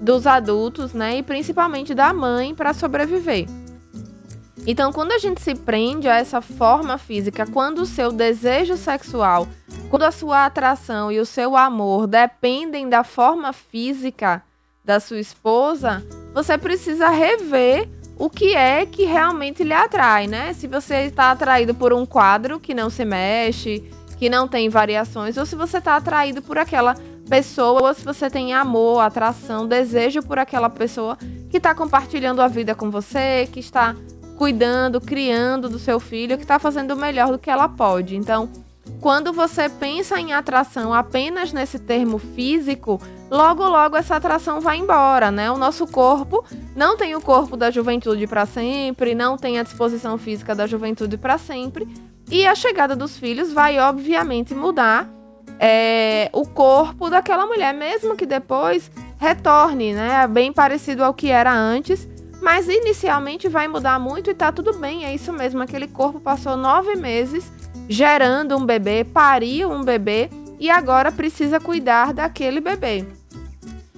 dos 0.00 0.26
adultos, 0.26 0.92
né? 0.92 1.16
E 1.16 1.22
principalmente 1.22 1.94
da 1.94 2.12
mãe 2.12 2.54
para 2.54 2.74
sobreviver. 2.74 3.46
Então, 4.66 4.92
quando 4.92 5.12
a 5.12 5.18
gente 5.18 5.40
se 5.40 5.54
prende 5.54 6.06
a 6.06 6.16
essa 6.16 6.42
forma 6.42 6.98
física, 6.98 7.46
quando 7.46 7.80
o 7.80 7.86
seu 7.86 8.12
desejo 8.12 8.76
sexual, 8.76 9.48
quando 9.88 10.02
a 10.02 10.12
sua 10.12 10.44
atração 10.44 11.10
e 11.10 11.18
o 11.18 11.24
seu 11.24 11.56
amor 11.56 12.06
dependem 12.06 12.88
da 12.88 13.02
forma 13.02 13.52
física 13.52 14.42
da 14.84 15.00
sua 15.00 15.18
esposa, 15.18 16.04
você 16.34 16.58
precisa 16.58 17.08
rever 17.08 17.88
o 18.18 18.28
que 18.28 18.54
é 18.54 18.84
que 18.84 19.04
realmente 19.04 19.64
lhe 19.64 19.72
atrai, 19.72 20.26
né? 20.26 20.52
Se 20.52 20.66
você 20.66 21.06
está 21.06 21.30
atraído 21.30 21.74
por 21.74 21.92
um 21.94 22.04
quadro 22.04 22.60
que 22.60 22.74
não 22.74 22.90
se 22.90 23.04
mexe, 23.04 23.90
que 24.20 24.28
não 24.28 24.46
tem 24.46 24.68
variações, 24.68 25.38
ou 25.38 25.46
se 25.46 25.56
você 25.56 25.78
está 25.78 25.96
atraído 25.96 26.42
por 26.42 26.58
aquela 26.58 26.94
pessoa, 27.26 27.88
ou 27.88 27.94
se 27.94 28.04
você 28.04 28.28
tem 28.28 28.52
amor, 28.52 29.00
atração, 29.00 29.66
desejo 29.66 30.22
por 30.22 30.38
aquela 30.38 30.68
pessoa 30.68 31.16
que 31.48 31.56
está 31.56 31.74
compartilhando 31.74 32.42
a 32.42 32.46
vida 32.46 32.74
com 32.74 32.90
você, 32.90 33.48
que 33.50 33.60
está 33.60 33.96
cuidando, 34.36 35.00
criando 35.00 35.70
do 35.70 35.78
seu 35.78 35.98
filho, 35.98 36.36
que 36.36 36.42
está 36.42 36.58
fazendo 36.58 36.90
o 36.90 36.96
melhor 36.98 37.32
do 37.32 37.38
que 37.38 37.48
ela 37.48 37.66
pode. 37.66 38.14
Então, 38.14 38.50
quando 39.00 39.32
você 39.32 39.70
pensa 39.70 40.20
em 40.20 40.34
atração 40.34 40.92
apenas 40.92 41.50
nesse 41.50 41.78
termo 41.78 42.18
físico, 42.18 43.00
logo 43.30 43.66
logo 43.66 43.96
essa 43.96 44.16
atração 44.16 44.60
vai 44.60 44.76
embora, 44.76 45.30
né? 45.30 45.50
O 45.50 45.56
nosso 45.56 45.86
corpo 45.86 46.44
não 46.76 46.94
tem 46.94 47.14
o 47.14 47.22
corpo 47.22 47.56
da 47.56 47.70
juventude 47.70 48.26
para 48.26 48.44
sempre, 48.44 49.14
não 49.14 49.38
tem 49.38 49.58
a 49.58 49.62
disposição 49.62 50.18
física 50.18 50.54
da 50.54 50.66
juventude 50.66 51.16
para 51.16 51.38
sempre, 51.38 51.88
e 52.30 52.46
a 52.46 52.54
chegada 52.54 52.94
dos 52.94 53.18
filhos 53.18 53.52
vai 53.52 53.78
obviamente 53.78 54.54
mudar 54.54 55.08
é, 55.58 56.30
o 56.32 56.46
corpo 56.46 57.10
daquela 57.10 57.46
mulher, 57.46 57.74
mesmo 57.74 58.16
que 58.16 58.24
depois 58.24 58.90
retorne, 59.18 59.92
né? 59.92 60.26
Bem 60.26 60.52
parecido 60.52 61.04
ao 61.04 61.12
que 61.12 61.28
era 61.30 61.52
antes, 61.52 62.08
mas 62.40 62.68
inicialmente 62.68 63.48
vai 63.48 63.68
mudar 63.68 63.98
muito 63.98 64.30
e 64.30 64.34
tá 64.34 64.50
tudo 64.50 64.72
bem, 64.78 65.04
é 65.04 65.14
isso 65.14 65.32
mesmo. 65.32 65.60
Aquele 65.62 65.86
corpo 65.86 66.20
passou 66.20 66.56
nove 66.56 66.96
meses 66.96 67.52
gerando 67.88 68.56
um 68.56 68.64
bebê, 68.64 69.04
pariu 69.04 69.70
um 69.70 69.82
bebê 69.82 70.30
e 70.58 70.70
agora 70.70 71.10
precisa 71.10 71.58
cuidar 71.58 72.14
daquele 72.14 72.60
bebê. 72.60 73.04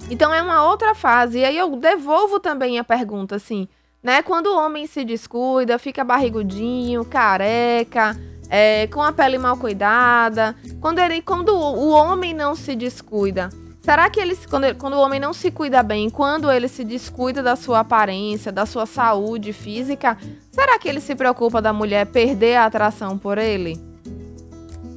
Então 0.09 0.33
é 0.33 0.41
uma 0.41 0.67
outra 0.67 0.93
fase. 0.93 1.39
E 1.39 1.45
aí 1.45 1.57
eu 1.57 1.75
devolvo 1.75 2.39
também 2.39 2.77
a 2.77 2.83
pergunta 2.83 3.35
assim, 3.35 3.67
né? 4.03 4.21
Quando 4.21 4.47
o 4.47 4.57
homem 4.57 4.85
se 4.85 5.05
descuida, 5.05 5.79
fica 5.79 6.03
barrigudinho, 6.03 7.05
careca, 7.05 8.19
é, 8.49 8.85
com 8.87 9.01
a 9.01 9.13
pele 9.13 9.37
mal 9.37 9.55
cuidada, 9.57 10.55
quando, 10.81 10.99
ele, 10.99 11.21
quando 11.21 11.55
o, 11.55 11.89
homem 11.89 12.33
não 12.33 12.53
se 12.53 12.75
descuida, 12.75 13.49
Será 13.81 14.09
que 14.09 14.17
ele, 14.17 14.33
quando, 14.49 14.73
quando 14.75 14.93
o 14.93 14.99
homem 15.01 15.19
não 15.19 15.33
se 15.33 15.51
cuida 15.51 15.83
bem, 15.83 16.09
quando 16.09 16.49
ele 16.49 16.69
se 16.69 16.85
descuida 16.85 17.43
da 17.43 17.57
sua 17.57 17.81
aparência, 17.81 18.49
da 18.49 18.65
sua 18.65 18.85
saúde 18.85 19.51
física, 19.51 20.17
será 20.53 20.79
que 20.79 20.87
ele 20.87 21.01
se 21.01 21.13
preocupa 21.13 21.61
da 21.61 21.73
mulher 21.73 22.05
perder 22.05 22.55
a 22.55 22.65
atração 22.65 23.17
por 23.17 23.37
ele? 23.37 23.77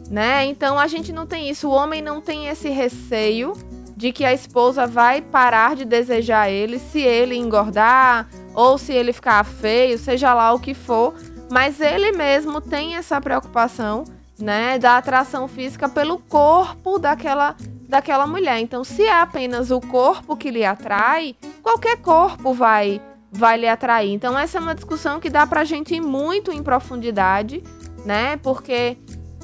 Né? 0.09 0.47
Então 0.47 0.79
a 0.79 0.87
gente 0.87 1.13
não 1.13 1.27
tem 1.27 1.51
isso. 1.51 1.69
O 1.69 1.73
homem 1.73 2.01
não 2.01 2.21
tem 2.21 2.47
esse 2.47 2.69
receio 2.69 3.55
de 3.97 4.13
que 4.13 4.25
a 4.25 4.33
esposa 4.33 4.87
vai 4.87 5.21
parar 5.21 5.75
de 5.75 5.85
desejar 5.85 6.49
ele 6.49 6.79
se 6.79 7.01
ele 7.01 7.35
engordar 7.35 8.29
ou 8.57 8.79
se 8.79 8.93
ele 8.93 9.13
ficar 9.13 9.45
feio, 9.45 9.99
seja 9.99 10.33
lá 10.33 10.53
o 10.55 10.59
que 10.59 10.73
for. 10.73 11.15
Mas 11.53 11.79
ele 11.79 12.11
mesmo 12.13 12.61
tem 12.61 12.97
essa 12.97 13.21
preocupação, 13.21 14.03
né, 14.39 14.79
da 14.79 14.97
atração 14.97 15.47
física 15.47 15.89
pelo 15.89 16.19
corpo 16.19 16.99
daquela 16.99 17.55
daquela 17.89 18.27
mulher. 18.27 18.59
Então, 18.59 18.83
se 18.83 19.05
é 19.05 19.21
apenas 19.21 19.71
o 19.71 19.81
corpo 19.81 20.37
que 20.37 20.51
lhe 20.51 20.65
atrai, 20.65 21.37
qualquer 21.63 21.99
corpo 21.99 22.53
vai 22.53 23.01
vai 23.31 23.59
lhe 23.59 23.69
atrair. 23.69 24.13
Então, 24.13 24.37
essa 24.37 24.59
é 24.59 24.61
uma 24.61 24.75
discussão 24.75 25.21
que 25.21 25.31
dá 25.31 25.47
pra 25.47 25.63
gente 25.63 25.95
ir 25.95 26.01
muito 26.01 26.51
em 26.51 26.63
profundidade, 26.63 27.63
né? 28.05 28.39
Porque 28.39 28.97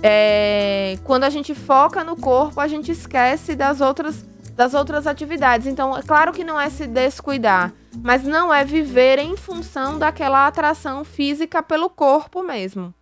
é, 0.03 0.99
quando 1.05 1.25
a 1.25 1.31
gente 1.31 1.55
foca 1.55 2.03
no 2.03 2.17
corpo, 2.17 2.59
a 2.59 2.67
gente 2.67 2.91
esquece 2.91 3.55
das 3.55 3.81
outras 3.81 4.27
das 4.55 4.75
outras 4.75 5.07
atividades. 5.07 5.67
Então, 5.67 5.97
é 5.97 6.03
claro 6.03 6.33
que 6.33 6.45
não 6.45 6.61
é 6.61 6.69
se 6.69 6.87
descuidar, 6.87 7.73
mas 8.03 8.25
não 8.25 8.53
é 8.53 8.65
viver 8.65 9.19
em 9.19 9.37
função 9.37 9.99
daquela 9.99 10.47
atração 10.47 11.05
física 11.05 11.63
pelo 11.63 11.91
corpo 11.91 12.43
mesmo. 12.43 12.95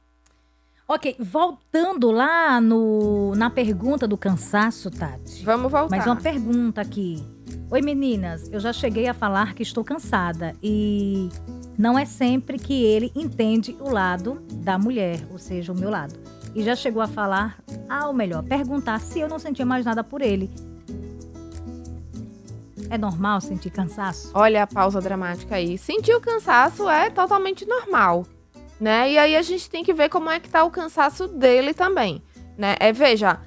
Ok, 0.92 1.14
voltando 1.20 2.10
lá 2.10 2.60
no, 2.60 3.32
na 3.36 3.48
pergunta 3.48 4.08
do 4.08 4.16
cansaço, 4.16 4.90
Tati. 4.90 5.44
Vamos 5.44 5.70
voltar. 5.70 5.96
Mais 5.96 6.04
uma 6.04 6.16
pergunta 6.16 6.80
aqui. 6.80 7.24
Oi 7.70 7.80
meninas, 7.80 8.50
eu 8.52 8.58
já 8.58 8.72
cheguei 8.72 9.06
a 9.06 9.14
falar 9.14 9.54
que 9.54 9.62
estou 9.62 9.84
cansada 9.84 10.52
e 10.60 11.28
não 11.78 11.96
é 11.96 12.04
sempre 12.04 12.58
que 12.58 12.84
ele 12.84 13.12
entende 13.14 13.76
o 13.78 13.88
lado 13.88 14.42
da 14.52 14.76
mulher, 14.76 15.24
ou 15.30 15.38
seja, 15.38 15.72
o 15.72 15.78
meu 15.78 15.88
lado. 15.88 16.18
E 16.56 16.62
já 16.64 16.74
chegou 16.74 17.00
a 17.00 17.06
falar, 17.06 17.62
ah, 17.88 18.08
ou 18.08 18.12
melhor, 18.12 18.42
perguntar 18.42 18.98
se 18.98 19.20
eu 19.20 19.28
não 19.28 19.38
sentia 19.38 19.64
mais 19.64 19.84
nada 19.84 20.02
por 20.02 20.20
ele. 20.20 20.50
É 22.90 22.98
normal 22.98 23.40
sentir 23.40 23.70
cansaço? 23.70 24.32
Olha 24.34 24.64
a 24.64 24.66
pausa 24.66 25.00
dramática 25.00 25.54
aí. 25.54 25.78
Sentir 25.78 26.12
o 26.12 26.20
cansaço 26.20 26.88
é 26.88 27.08
totalmente 27.08 27.64
normal, 27.64 28.26
né? 28.80 29.12
E 29.12 29.16
aí 29.16 29.36
a 29.36 29.42
gente 29.42 29.70
tem 29.70 29.84
que 29.84 29.94
ver 29.94 30.08
como 30.08 30.28
é 30.28 30.40
que 30.40 30.48
tá 30.48 30.64
o 30.64 30.70
cansaço 30.72 31.28
dele 31.28 31.72
também, 31.72 32.20
né? 32.58 32.74
É, 32.80 32.92
veja, 32.92 33.38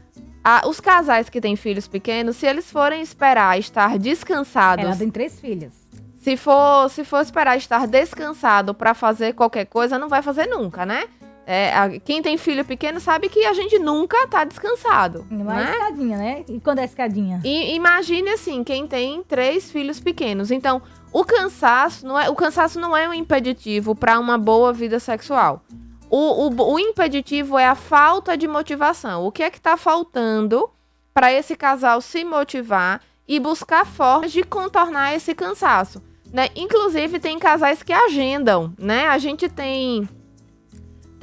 a, 0.41 0.65
os 0.65 0.79
casais 0.79 1.27
que 1.27 1.41
têm 1.41 1.57
filhos 1.57 1.89
pequenos, 1.89 2.37
se 2.37 2.45
eles 2.45 2.71
forem 2.71 3.01
esperar 3.01 3.59
estar 3.59 3.99
descansados. 3.99 4.85
Ela 4.85 4.95
tem 4.95 5.09
três 5.11 5.37
filhas. 5.37 5.73
Se 6.21 6.37
for, 6.37 6.89
se 6.89 7.03
for 7.03 7.21
esperar 7.21 7.57
estar 7.57 7.85
descansado 7.85 8.73
para 8.73 8.93
fazer 8.93 9.33
qualquer 9.33 9.65
coisa, 9.65 9.99
não 9.99 10.07
vai 10.07 10.21
fazer 10.21 10.47
nunca, 10.47 10.85
né? 10.85 11.03
É, 11.45 11.73
a, 11.75 11.99
quem 11.99 12.21
tem 12.21 12.37
filho 12.37 12.63
pequeno 12.63 12.99
sabe 12.99 13.27
que 13.27 13.45
a 13.45 13.53
gente 13.53 13.77
nunca 13.77 14.27
tá 14.27 14.43
descansado. 14.43 15.25
Não 15.29 15.45
né? 15.45 15.65
é 15.67 15.71
escadinha, 15.71 16.17
né? 16.17 16.45
E 16.47 16.59
quando 16.59 16.79
é 16.79 16.85
escadinha? 16.85 17.41
E 17.43 17.75
imagine 17.75 18.29
assim, 18.29 18.63
quem 18.63 18.87
tem 18.87 19.21
três 19.23 19.69
filhos 19.69 19.99
pequenos. 19.99 20.51
Então, 20.51 20.81
o 21.11 21.25
cansaço 21.25 22.07
não 22.07 22.19
é, 22.19 22.29
o 22.29 22.35
cansaço 22.35 22.79
não 22.79 22.95
é 22.95 23.07
um 23.07 23.13
impeditivo 23.13 23.93
para 23.93 24.19
uma 24.19 24.37
boa 24.37 24.71
vida 24.71 24.99
sexual. 24.99 25.63
O, 26.09 26.47
o, 26.47 26.73
o, 26.73 26.79
impeditivo 26.79 27.57
é 27.57 27.65
a 27.65 27.75
falta 27.75 28.37
de 28.37 28.47
motivação. 28.47 29.25
O 29.25 29.31
que 29.31 29.43
é 29.43 29.49
que 29.49 29.57
está 29.57 29.75
faltando 29.75 30.69
para 31.13 31.33
esse 31.33 31.55
casal 31.55 31.99
se 32.01 32.23
motivar 32.23 33.01
e 33.27 33.39
buscar 33.39 33.85
formas 33.85 34.31
de 34.31 34.43
contornar 34.43 35.15
esse 35.15 35.33
cansaço? 35.33 36.01
Né? 36.31 36.49
Inclusive, 36.55 37.19
tem 37.19 37.37
casais 37.37 37.83
que 37.83 37.91
agendam, 37.91 38.73
né? 38.77 39.07
A 39.07 39.17
gente 39.17 39.49
tem 39.49 40.07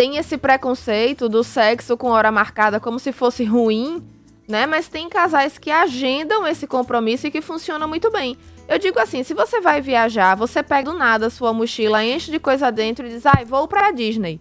tem 0.01 0.17
esse 0.17 0.39
preconceito 0.39 1.29
do 1.29 1.45
sexo 1.45 1.95
com 1.95 2.09
hora 2.09 2.33
marcada 2.33 2.81
como 2.81 2.99
se 2.99 3.13
fosse 3.13 3.45
ruim, 3.45 4.03
né? 4.49 4.65
Mas 4.65 4.89
tem 4.89 5.11
casais 5.11 5.59
que 5.59 5.71
agendam 5.71 6.47
esse 6.47 6.67
compromisso 6.67 7.27
e 7.27 7.31
que 7.31 7.43
funciona 7.43 7.87
muito 7.87 8.11
bem. 8.11 8.35
Eu 8.67 8.79
digo 8.79 8.99
assim, 8.99 9.23
se 9.23 9.35
você 9.35 9.61
vai 9.61 9.83
viajar, 9.83 10.35
você 10.35 10.63
pega 10.63 10.91
do 10.91 10.97
nada 10.97 11.27
a 11.27 11.31
sua 11.31 11.53
mochila, 11.53 12.03
enche 12.03 12.31
de 12.31 12.39
coisa 12.39 12.73
dentro 12.73 13.07
e 13.07 13.11
diz, 13.11 13.27
ai, 13.27 13.45
vou 13.45 13.69
pra 13.69 13.91
Disney. 13.91 14.41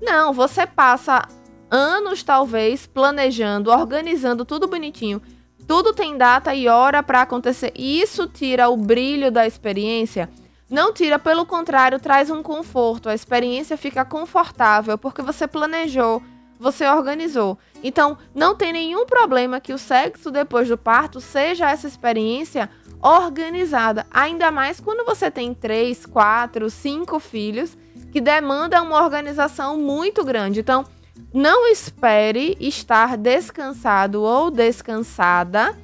Não, 0.00 0.32
você 0.32 0.64
passa 0.64 1.26
anos, 1.68 2.22
talvez, 2.22 2.86
planejando, 2.86 3.72
organizando 3.72 4.44
tudo 4.44 4.68
bonitinho. 4.68 5.20
Tudo 5.66 5.92
tem 5.92 6.16
data 6.16 6.54
e 6.54 6.68
hora 6.68 7.02
para 7.02 7.22
acontecer. 7.22 7.72
E 7.74 8.00
isso 8.00 8.28
tira 8.28 8.68
o 8.68 8.76
brilho 8.76 9.32
da 9.32 9.44
experiência 9.44 10.30
não 10.70 10.92
tira, 10.92 11.18
pelo 11.18 11.44
contrário, 11.44 11.98
traz 11.98 12.30
um 12.30 12.42
conforto. 12.42 13.08
A 13.08 13.14
experiência 13.14 13.76
fica 13.76 14.04
confortável 14.04 14.96
porque 14.96 15.20
você 15.20 15.48
planejou, 15.48 16.22
você 16.58 16.86
organizou. 16.86 17.58
Então, 17.82 18.16
não 18.34 18.54
tem 18.54 18.72
nenhum 18.72 19.04
problema 19.04 19.60
que 19.60 19.72
o 19.72 19.78
sexo 19.78 20.30
depois 20.30 20.68
do 20.68 20.78
parto 20.78 21.20
seja 21.20 21.68
essa 21.68 21.88
experiência 21.88 22.70
organizada. 23.02 24.06
Ainda 24.10 24.52
mais 24.52 24.78
quando 24.78 25.04
você 25.04 25.30
tem 25.30 25.52
três, 25.52 26.06
quatro, 26.06 26.70
cinco 26.70 27.18
filhos 27.18 27.76
que 28.12 28.20
demanda 28.20 28.82
uma 28.82 29.02
organização 29.02 29.76
muito 29.76 30.24
grande. 30.24 30.60
Então, 30.60 30.84
não 31.32 31.66
espere 31.66 32.56
estar 32.60 33.16
descansado 33.16 34.22
ou 34.22 34.50
descansada 34.50 35.76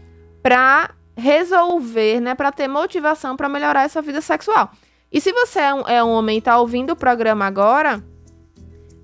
para 0.42 0.90
resolver, 1.16 2.20
né, 2.20 2.35
para 2.35 2.52
ter 2.52 2.68
motivação 2.68 3.37
para 3.37 3.48
melhorar 3.48 3.85
essa 3.85 4.02
vida 4.02 4.20
sexual. 4.20 4.70
E 5.11 5.20
se 5.20 5.33
você 5.33 5.61
é 5.61 5.74
um, 5.74 5.81
é 5.83 6.05
um 6.05 6.11
homem 6.11 6.37
e 6.37 6.38
está 6.38 6.59
ouvindo 6.61 6.90
o 6.90 6.96
programa 6.96 7.46
agora, 7.46 8.05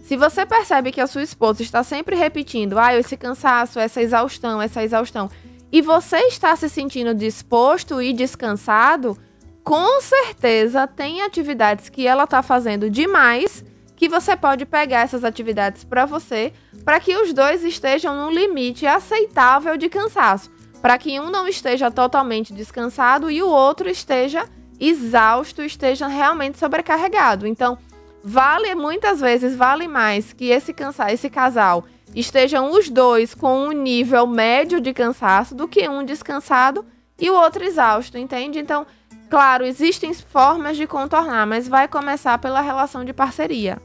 se 0.01 0.17
você 0.17 0.45
percebe 0.45 0.93
que 0.93 1.01
a 1.01 1.07
sua 1.07 1.23
esposa 1.23 1.63
está 1.63 1.83
sempre 1.83 2.15
repetindo, 2.15 2.79
ah, 2.79 2.95
esse 2.95 3.17
cansaço, 3.17 3.79
essa 3.79 4.03
exaustão, 4.03 4.61
essa 4.61 4.83
exaustão, 4.83 5.31
e 5.71 5.81
você 5.81 6.19
está 6.27 6.55
se 6.55 6.69
sentindo 6.69 7.15
disposto 7.15 8.03
e 8.03 8.13
descansado, 8.13 9.17
com 9.65 10.01
certeza 10.03 10.87
tem 10.87 11.23
atividades 11.23 11.89
que 11.89 12.07
ela 12.07 12.25
está 12.25 12.43
fazendo 12.43 12.91
demais 12.91 13.65
que 13.97 14.09
você 14.09 14.37
pode 14.37 14.67
pegar 14.67 15.03
essas 15.03 15.23
atividades 15.23 15.85
para 15.85 16.05
você, 16.05 16.53
para 16.85 16.99
que 16.99 17.17
os 17.17 17.33
dois 17.33 17.63
estejam 17.63 18.17
num 18.17 18.33
limite 18.33 18.85
aceitável 18.85 19.77
de 19.77 19.89
cansaço 19.89 20.51
para 20.83 20.99
que 20.99 21.19
um 21.21 21.31
não 21.31 21.47
esteja 21.47 21.91
totalmente 21.91 22.53
descansado 22.53 23.31
e 23.31 23.41
o 23.41 23.49
outro 23.49 23.89
esteja 23.89 24.45
exausto, 24.81 25.63
esteja 25.63 26.09
realmente 26.09 26.59
sobrecarregado. 26.59 27.47
Então, 27.47 27.79
vale 28.23 28.75
muitas 28.75 29.21
vezes 29.21 29.55
vale 29.55 29.87
mais 29.87 30.33
que 30.33 30.51
esse 30.51 30.75
cansar, 30.75 31.13
esse 31.13 31.31
casal 31.31 31.85
estejam 32.15 32.73
os 32.73 32.89
dois 32.91 33.33
com 33.33 33.69
um 33.69 33.73
nível 33.73 34.27
médio 34.27 34.81
de 34.81 34.93
cansaço 34.93 35.55
do 35.55 35.69
que 35.69 35.89
um 35.89 36.05
descansado 36.05 36.85
e 37.19 37.31
o 37.31 37.35
outro 37.35 37.65
exausto, 37.65 38.19
entende? 38.19 38.59
Então, 38.59 38.85
claro, 39.31 39.65
existem 39.65 40.13
formas 40.13 40.77
de 40.77 40.87
contornar, 40.87 41.47
mas 41.47 41.69
vai 41.69 41.87
começar 41.87 42.37
pela 42.39 42.61
relação 42.61 43.05
de 43.05 43.13
parceria. 43.13 43.81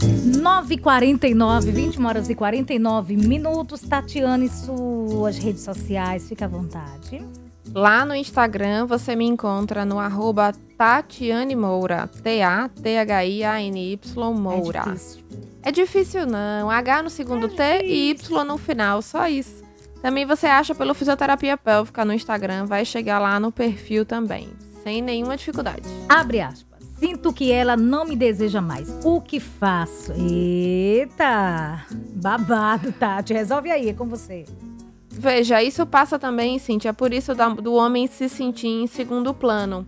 9h49, 0.00 1.70
21 1.70 2.06
horas 2.06 2.28
e 2.30 2.34
49 2.34 3.16
minutos. 3.16 3.80
Tatiane, 3.80 4.48
suas 4.48 5.38
redes 5.38 5.62
sociais, 5.62 6.28
fica 6.28 6.44
à 6.46 6.48
vontade. 6.48 7.24
Lá 7.72 8.04
no 8.04 8.14
Instagram 8.14 8.86
você 8.86 9.14
me 9.14 9.24
encontra 9.24 9.84
no 9.84 9.98
arroba 9.98 10.52
Tatiane 10.76 11.54
Moura. 11.54 12.08
T-A-T-H-I-A-N-Y 12.22 13.98
Moura. 14.34 14.80
É 14.80 14.82
difícil. 14.82 15.24
é 15.62 15.72
difícil 15.72 16.26
não. 16.26 16.70
H 16.70 17.02
no 17.02 17.10
segundo 17.10 17.46
é 17.46 17.48
T 17.48 17.86
e 17.86 18.10
Y 18.10 18.44
no 18.44 18.58
final, 18.58 19.00
só 19.02 19.28
isso. 19.28 19.62
Também 20.02 20.24
você 20.24 20.46
acha 20.46 20.74
pelo 20.74 20.94
Fisioterapia 20.94 21.56
Pélvica 21.56 22.04
no 22.04 22.14
Instagram, 22.14 22.64
vai 22.64 22.84
chegar 22.84 23.18
lá 23.18 23.38
no 23.38 23.52
perfil 23.52 24.04
também, 24.06 24.48
sem 24.82 25.02
nenhuma 25.02 25.36
dificuldade. 25.36 25.82
Abre 26.08 26.40
aspas. 26.40 26.69
Sinto 27.00 27.32
que 27.32 27.50
ela 27.50 27.78
não 27.78 28.04
me 28.04 28.14
deseja 28.14 28.60
mais. 28.60 28.94
O 29.02 29.22
que 29.22 29.40
faço? 29.40 30.12
Eita! 30.12 31.86
Babado, 32.14 32.92
Tati. 32.92 33.32
Resolve 33.32 33.70
aí, 33.70 33.88
é 33.88 33.94
com 33.94 34.06
você. 34.06 34.44
Veja, 35.08 35.62
isso 35.62 35.86
passa 35.86 36.18
também, 36.18 36.58
Cintia, 36.58 36.92
por 36.92 37.14
isso 37.14 37.32
do 37.62 37.72
homem 37.72 38.06
se 38.06 38.28
sentir 38.28 38.68
em 38.68 38.86
segundo 38.86 39.32
plano. 39.32 39.86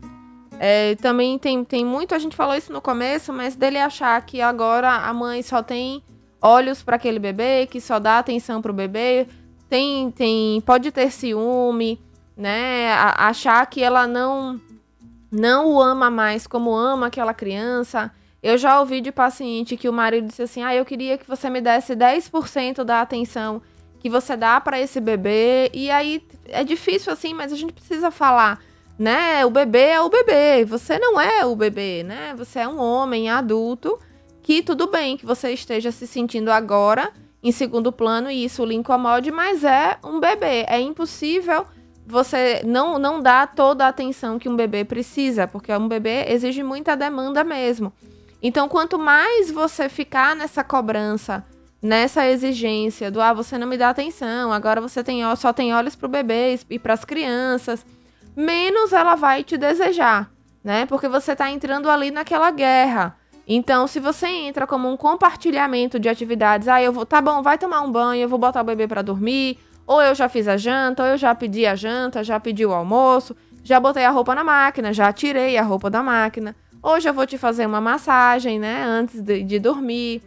É, 0.58 0.94
também 0.96 1.38
tem, 1.38 1.62
tem 1.62 1.84
muito, 1.84 2.14
a 2.14 2.18
gente 2.18 2.34
falou 2.34 2.54
isso 2.54 2.72
no 2.72 2.80
começo, 2.80 3.30
mas 3.30 3.54
dele 3.54 3.78
achar 3.78 4.24
que 4.24 4.40
agora 4.40 4.90
a 4.90 5.12
mãe 5.12 5.42
só 5.42 5.62
tem 5.62 6.02
olhos 6.40 6.82
para 6.82 6.96
aquele 6.96 7.18
bebê, 7.18 7.66
que 7.66 7.78
só 7.80 7.98
dá 7.98 8.18
atenção 8.18 8.62
pro 8.62 8.72
bebê, 8.72 9.26
tem, 9.68 10.10
tem, 10.10 10.62
pode 10.62 10.90
ter 10.90 11.10
ciúme, 11.10 12.00
né? 12.36 12.90
A, 12.92 13.28
achar 13.28 13.66
que 13.66 13.82
ela 13.82 14.06
não 14.06 14.58
não 15.32 15.72
o 15.72 15.80
ama 15.80 16.10
mais 16.10 16.46
como 16.46 16.74
ama 16.74 17.06
aquela 17.06 17.32
criança. 17.32 18.12
Eu 18.42 18.58
já 18.58 18.78
ouvi 18.78 19.00
de 19.00 19.10
paciente 19.10 19.76
que 19.76 19.88
o 19.88 19.92
marido 19.92 20.26
disse 20.26 20.42
assim: 20.42 20.62
"Ah, 20.62 20.74
eu 20.74 20.84
queria 20.84 21.16
que 21.16 21.26
você 21.26 21.48
me 21.48 21.60
desse 21.60 21.96
10% 21.96 22.84
da 22.84 23.00
atenção 23.00 23.62
que 23.98 24.10
você 24.10 24.36
dá 24.36 24.60
para 24.60 24.78
esse 24.78 25.00
bebê". 25.00 25.70
E 25.72 25.90
aí 25.90 26.22
é 26.48 26.62
difícil 26.62 27.12
assim, 27.12 27.32
mas 27.32 27.52
a 27.52 27.56
gente 27.56 27.72
precisa 27.72 28.10
falar, 28.10 28.60
né? 28.98 29.44
O 29.46 29.50
bebê 29.50 29.86
é 29.90 30.00
o 30.00 30.10
bebê, 30.10 30.64
você 30.66 30.98
não 30.98 31.18
é 31.18 31.46
o 31.46 31.56
bebê, 31.56 32.02
né? 32.02 32.34
Você 32.36 32.58
é 32.58 32.68
um 32.68 32.78
homem 32.78 33.30
adulto 33.30 33.98
que 34.42 34.62
tudo 34.62 34.88
bem 34.88 35.16
que 35.16 35.24
você 35.24 35.52
esteja 35.52 35.90
se 35.90 36.06
sentindo 36.06 36.50
agora 36.50 37.10
em 37.42 37.52
segundo 37.52 37.90
plano 37.90 38.30
e 38.30 38.44
isso 38.44 38.64
lhe 38.64 38.74
incomode, 38.74 39.30
mas 39.30 39.64
é 39.64 39.96
um 40.04 40.20
bebê. 40.20 40.64
É 40.68 40.80
impossível 40.80 41.64
você 42.06 42.62
não, 42.64 42.98
não 42.98 43.20
dá 43.20 43.46
toda 43.46 43.84
a 43.84 43.88
atenção 43.88 44.38
que 44.38 44.48
um 44.48 44.56
bebê 44.56 44.84
precisa, 44.84 45.46
porque 45.46 45.72
um 45.72 45.88
bebê 45.88 46.26
exige 46.28 46.62
muita 46.62 46.96
demanda 46.96 47.44
mesmo. 47.44 47.92
Então, 48.42 48.68
quanto 48.68 48.98
mais 48.98 49.50
você 49.50 49.88
ficar 49.88 50.34
nessa 50.34 50.64
cobrança, 50.64 51.44
nessa 51.80 52.26
exigência 52.26 53.10
do 53.10 53.20
ah, 53.20 53.32
você 53.32 53.56
não 53.56 53.66
me 53.66 53.76
dá 53.76 53.90
atenção, 53.90 54.52
agora 54.52 54.80
você 54.80 55.02
tem, 55.02 55.22
só 55.36 55.52
tem 55.52 55.72
olhos 55.74 55.94
para 55.94 56.06
o 56.06 56.10
bebê 56.10 56.58
e 56.68 56.78
para 56.78 56.94
as 56.94 57.04
crianças, 57.04 57.86
menos 58.34 58.92
ela 58.92 59.14
vai 59.14 59.44
te 59.44 59.56
desejar, 59.56 60.30
né? 60.62 60.86
Porque 60.86 61.08
você 61.08 61.32
está 61.32 61.50
entrando 61.50 61.88
ali 61.88 62.10
naquela 62.10 62.50
guerra. 62.50 63.16
Então, 63.46 63.86
se 63.86 64.00
você 64.00 64.26
entra 64.26 64.66
como 64.66 64.88
um 64.88 64.96
compartilhamento 64.96 65.98
de 65.98 66.08
atividades, 66.08 66.68
ah, 66.68 66.82
eu 66.82 66.92
vou, 66.92 67.04
tá 67.04 67.20
bom, 67.20 67.42
vai 67.42 67.58
tomar 67.58 67.80
um 67.82 67.90
banho, 67.90 68.22
eu 68.22 68.28
vou 68.28 68.38
botar 68.38 68.60
o 68.60 68.64
bebê 68.64 68.86
para 68.86 69.02
dormir, 69.02 69.58
ou 69.92 70.00
eu 70.00 70.14
já 70.14 70.28
fiz 70.28 70.48
a 70.48 70.56
janta, 70.56 71.02
ou 71.02 71.08
eu 71.10 71.18
já 71.18 71.34
pedi 71.34 71.66
a 71.66 71.74
janta, 71.74 72.24
já 72.24 72.40
pedi 72.40 72.64
o 72.64 72.72
almoço, 72.72 73.36
já 73.62 73.78
botei 73.78 74.04
a 74.04 74.10
roupa 74.10 74.34
na 74.34 74.42
máquina, 74.42 74.92
já 74.92 75.12
tirei 75.12 75.58
a 75.58 75.62
roupa 75.62 75.90
da 75.90 76.02
máquina. 76.02 76.56
Hoje 76.82 77.08
eu 77.08 77.14
vou 77.14 77.26
te 77.26 77.36
fazer 77.36 77.66
uma 77.66 77.80
massagem, 77.80 78.58
né? 78.58 78.82
Antes 78.84 79.20
de, 79.20 79.42
de 79.42 79.58
dormir. 79.58 80.22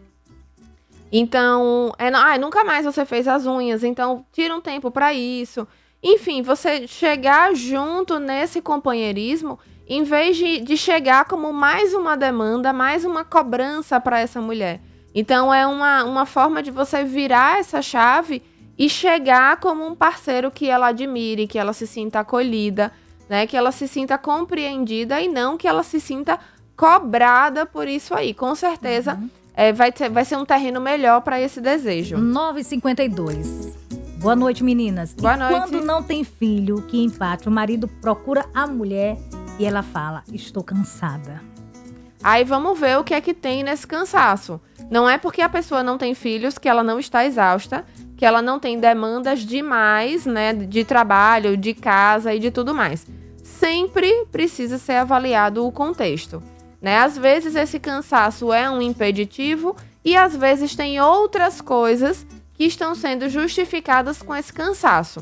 Então, 1.12 1.94
é, 1.98 2.10
ah, 2.10 2.38
nunca 2.38 2.64
mais 2.64 2.86
você 2.86 3.06
fez 3.06 3.28
as 3.28 3.46
unhas, 3.46 3.84
então 3.84 4.26
tira 4.32 4.56
um 4.56 4.62
tempo 4.62 4.92
para 4.92 5.14
isso. 5.14 5.68
Enfim, 6.04 6.42
você 6.44 6.88
chegar 6.88 7.56
junto 7.56 8.20
nesse 8.20 8.62
companheirismo, 8.62 9.58
em 9.88 10.04
vez 10.04 10.38
de, 10.38 10.62
de 10.62 10.78
chegar 10.78 11.26
como 11.26 11.52
mais 11.52 11.94
uma 11.94 12.16
demanda, 12.16 12.72
mais 12.72 13.04
uma 13.04 13.26
cobrança 13.26 14.00
para 14.00 14.20
essa 14.20 14.40
mulher. 14.40 14.80
Então, 15.14 15.52
é 15.52 15.66
uma, 15.66 16.04
uma 16.04 16.26
forma 16.26 16.62
de 16.62 16.70
você 16.70 17.04
virar 17.04 17.60
essa 17.60 17.82
chave 17.82 18.44
e 18.78 18.90
chegar 18.90 19.58
como 19.58 19.86
um 19.86 19.96
parceiro 19.96 20.52
que 20.52 20.70
ela 20.70 20.88
admire, 20.88 21.48
que 21.48 21.58
ela 21.58 21.74
se 21.74 21.88
sinta 21.88 22.20
acolhida, 22.20 22.92
né? 23.30 23.48
Que 23.48 23.56
ela 23.56 23.72
se 23.72 23.88
sinta 23.88 24.18
compreendida 24.18 25.20
e 25.22 25.28
não 25.28 25.58
que 25.58 25.68
ela 25.68 25.84
se 25.84 26.00
sinta 26.00 26.40
cobrada 26.76 27.66
por 27.66 27.88
isso 27.88 28.14
aí. 28.14 28.34
Com 28.34 28.54
certeza 28.54 29.16
uhum. 29.16 29.30
é, 29.54 29.72
vai, 29.72 29.92
ter, 29.92 30.10
vai 30.10 30.26
ser 30.26 30.38
um 30.38 30.46
terreno 30.46 30.82
melhor 30.82 31.22
para 31.22 31.40
esse 31.40 31.62
desejo. 31.62 32.18
952. 32.18 33.74
Boa 34.18 34.36
noite, 34.36 34.64
meninas. 34.64 35.14
Boa 35.14 35.36
e 35.36 35.38
noite. 35.38 35.54
Quando 35.54 35.86
não 35.86 36.02
tem 36.04 36.24
filho, 36.24 36.82
que 36.84 37.02
empate, 37.02 37.48
o 37.48 37.52
marido 37.52 37.88
procura 37.88 38.46
a 38.54 38.68
mulher 38.68 39.18
e 39.60 39.66
ela 39.66 39.84
fala: 39.84 40.24
Estou 40.32 40.64
cansada. 40.64 41.42
Aí 42.24 42.44
vamos 42.44 42.80
ver 42.80 42.98
o 42.98 43.04
que 43.04 43.14
é 43.14 43.22
que 43.22 43.36
tem 43.36 43.64
nesse 43.64 43.86
cansaço. 43.86 44.60
Não 44.90 45.08
é 45.08 45.18
porque 45.18 45.42
a 45.42 45.50
pessoa 45.50 45.84
não 45.84 45.98
tem 45.98 46.16
filhos 46.16 46.58
que 46.58 46.68
ela 46.68 46.84
não 46.84 47.00
está 47.00 47.24
exausta, 47.24 47.86
que 48.26 48.28
ela 48.28 48.42
não 48.42 48.60
tem 48.60 48.80
demandas 48.80 49.42
demais, 49.42 50.26
né, 50.26 50.52
de 50.52 50.84
trabalho, 50.84 51.56
de 51.56 51.76
casa 51.76 52.34
e 52.34 52.40
de 52.40 52.50
tudo 52.50 52.74
mais. 52.74 53.06
Sempre 53.44 54.26
precisa 54.32 54.80
ser 54.80 54.94
avaliado 54.94 55.64
o 55.64 55.72
contexto. 55.72 56.42
Né? 56.82 56.98
Às 56.98 57.16
vezes 57.16 57.54
esse 57.54 57.80
cansaço 57.80 58.52
é 58.52 58.68
um 58.68 58.82
impeditivo 58.82 59.76
e 60.04 60.18
às 60.18 60.36
vezes 60.36 60.76
tem 60.76 61.00
outras 61.00 61.62
coisas 61.62 62.26
que 62.56 62.64
estão 62.64 62.96
sendo 62.96 63.30
justificadas 63.30 64.24
com 64.24 64.36
esse 64.36 64.52
cansaço. 64.52 65.22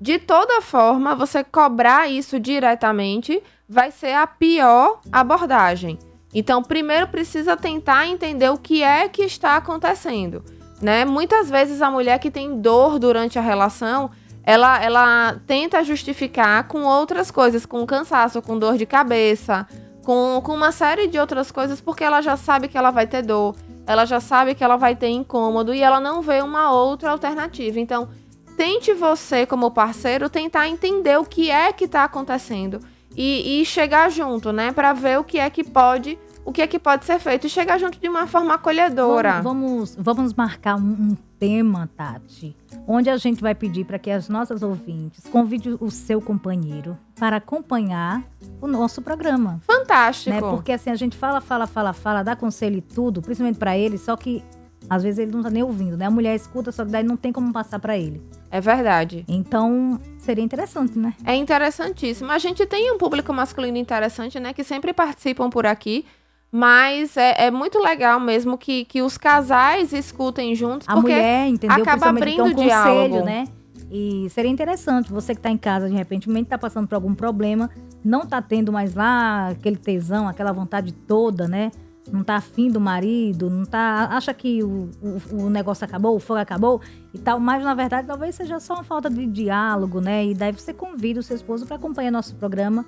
De 0.00 0.18
toda 0.18 0.62
forma, 0.62 1.14
você 1.14 1.44
cobrar 1.44 2.08
isso 2.08 2.40
diretamente 2.40 3.42
vai 3.68 3.90
ser 3.90 4.14
a 4.14 4.26
pior 4.26 5.02
abordagem. 5.12 5.98
Então, 6.32 6.62
primeiro 6.62 7.08
precisa 7.08 7.54
tentar 7.54 8.06
entender 8.06 8.48
o 8.48 8.56
que 8.56 8.82
é 8.82 9.10
que 9.10 9.24
está 9.24 9.56
acontecendo, 9.56 10.42
né? 10.82 11.04
Muitas 11.04 11.48
vezes 11.48 11.80
a 11.80 11.90
mulher 11.90 12.18
que 12.18 12.30
tem 12.30 12.60
dor 12.60 12.98
durante 12.98 13.38
a 13.38 13.42
relação, 13.42 14.10
ela, 14.42 14.82
ela 14.82 15.36
tenta 15.46 15.84
justificar 15.84 16.66
com 16.66 16.82
outras 16.82 17.30
coisas, 17.30 17.64
com 17.64 17.86
cansaço, 17.86 18.42
com 18.42 18.58
dor 18.58 18.76
de 18.76 18.84
cabeça, 18.84 19.66
com, 20.04 20.40
com 20.44 20.52
uma 20.52 20.72
série 20.72 21.06
de 21.06 21.18
outras 21.18 21.52
coisas, 21.52 21.80
porque 21.80 22.02
ela 22.02 22.20
já 22.20 22.36
sabe 22.36 22.66
que 22.66 22.76
ela 22.76 22.90
vai 22.90 23.06
ter 23.06 23.22
dor, 23.22 23.54
ela 23.86 24.04
já 24.04 24.18
sabe 24.18 24.54
que 24.54 24.64
ela 24.64 24.76
vai 24.76 24.96
ter 24.96 25.08
incômodo 25.08 25.72
e 25.72 25.80
ela 25.80 26.00
não 26.00 26.20
vê 26.20 26.42
uma 26.42 26.72
outra 26.72 27.12
alternativa. 27.12 27.78
Então, 27.78 28.08
tente 28.56 28.92
você, 28.92 29.46
como 29.46 29.70
parceiro, 29.70 30.28
tentar 30.28 30.68
entender 30.68 31.16
o 31.18 31.24
que 31.24 31.50
é 31.50 31.72
que 31.72 31.84
está 31.84 32.04
acontecendo 32.04 32.80
e, 33.16 33.60
e, 33.60 33.64
chegar 33.64 34.10
junto, 34.10 34.52
né, 34.52 34.72
para 34.72 34.92
ver 34.92 35.18
o 35.18 35.24
que 35.24 35.38
é 35.38 35.48
que 35.50 35.62
pode 35.62 36.18
o 36.44 36.52
que 36.52 36.62
é 36.62 36.66
que 36.66 36.78
pode 36.78 37.04
ser 37.04 37.18
feito 37.18 37.46
e 37.46 37.50
chegar 37.50 37.78
junto 37.78 37.98
de 37.98 38.08
uma 38.08 38.26
forma 38.26 38.54
acolhedora. 38.54 39.40
Vamos, 39.40 39.94
vamos, 39.94 39.96
vamos 39.98 40.34
marcar 40.34 40.76
um, 40.76 40.80
um, 40.80 41.16
tema, 41.38 41.88
Tati, 41.96 42.56
onde 42.86 43.10
a 43.10 43.16
gente 43.16 43.40
vai 43.40 43.54
pedir 43.54 43.84
para 43.84 43.98
que 43.98 44.10
as 44.10 44.28
nossas 44.28 44.62
ouvintes 44.62 45.24
convide 45.30 45.76
o 45.80 45.90
seu 45.90 46.20
companheiro 46.20 46.96
para 47.16 47.36
acompanhar 47.36 48.22
o 48.60 48.66
nosso 48.66 49.02
programa. 49.02 49.60
Fantástico. 49.66 50.34
Né? 50.34 50.40
Porque 50.40 50.72
assim, 50.72 50.90
a 50.90 50.94
gente 50.94 51.16
fala, 51.16 51.40
fala, 51.40 51.66
fala, 51.66 51.92
fala, 51.92 52.22
dá 52.22 52.36
conselho 52.36 52.78
e 52.78 52.82
tudo, 52.82 53.20
principalmente 53.20 53.58
para 53.58 53.76
ele, 53.76 53.98
só 53.98 54.16
que 54.16 54.44
às 54.88 55.02
vezes 55.02 55.18
ele 55.18 55.32
não 55.32 55.42
tá 55.42 55.50
nem 55.50 55.62
ouvindo, 55.62 55.96
né? 55.96 56.06
A 56.06 56.10
mulher 56.10 56.34
escuta, 56.34 56.72
só 56.72 56.84
que 56.84 56.90
daí 56.90 57.02
não 57.02 57.16
tem 57.16 57.32
como 57.32 57.52
passar 57.52 57.78
para 57.78 57.96
ele. 57.96 58.22
É 58.50 58.60
verdade. 58.60 59.24
Então, 59.28 60.00
seria 60.18 60.44
interessante, 60.44 60.98
né? 60.98 61.14
É 61.24 61.34
interessantíssimo. 61.34 62.30
A 62.30 62.38
gente 62.38 62.66
tem 62.66 62.92
um 62.92 62.98
público 62.98 63.32
masculino 63.32 63.78
interessante, 63.78 64.38
né? 64.38 64.52
Que 64.52 64.64
sempre 64.64 64.92
participam 64.92 65.48
por 65.48 65.66
aqui. 65.66 66.04
Mas 66.54 67.16
é, 67.16 67.46
é, 67.46 67.50
muito 67.50 67.78
legal 67.78 68.20
mesmo 68.20 68.58
que, 68.58 68.84
que 68.84 69.00
os 69.00 69.16
casais 69.16 69.90
escutem 69.94 70.54
juntos, 70.54 70.86
a 70.86 70.92
porque 70.92 71.12
mulher, 71.12 71.48
entendeu? 71.48 71.78
acaba 71.78 72.10
abrindo 72.10 72.44
um 72.44 72.54
diálogo. 72.54 73.24
né? 73.24 73.46
E 73.90 74.28
seria 74.28 74.50
interessante, 74.50 75.10
você 75.10 75.34
que 75.34 75.38
está 75.38 75.50
em 75.50 75.56
casa, 75.56 75.88
de 75.88 75.94
repente, 75.94 76.30
está 76.30 76.58
passando 76.58 76.86
por 76.86 76.94
algum 76.94 77.14
problema, 77.14 77.70
não 78.04 78.22
está 78.22 78.40
tendo 78.42 78.70
mais 78.70 78.94
lá 78.94 79.48
aquele 79.48 79.76
tesão, 79.76 80.28
aquela 80.28 80.52
vontade 80.52 80.92
toda, 80.92 81.48
né? 81.48 81.70
Não 82.10 82.20
está 82.20 82.36
afim 82.36 82.68
do 82.68 82.80
marido, 82.80 83.48
não 83.48 83.64
tá. 83.64 84.08
Acha 84.10 84.34
que 84.34 84.62
o, 84.62 84.90
o, 85.00 85.44
o, 85.44 85.50
negócio 85.50 85.84
acabou, 85.84 86.16
o 86.16 86.18
fogo 86.18 86.40
acabou 86.40 86.80
e 87.14 87.18
tal, 87.18 87.38
mas 87.38 87.62
na 87.62 87.74
verdade 87.74 88.06
talvez 88.06 88.34
seja 88.34 88.58
só 88.60 88.74
uma 88.74 88.82
falta 88.82 89.08
de 89.08 89.24
diálogo, 89.26 90.00
né? 90.00 90.26
E 90.26 90.34
daí 90.34 90.52
você 90.52 90.74
convida 90.74 91.20
o 91.20 91.22
seu 91.22 91.36
esposo 91.36 91.64
para 91.64 91.76
acompanhar 91.76 92.10
nosso 92.10 92.34
programa 92.34 92.84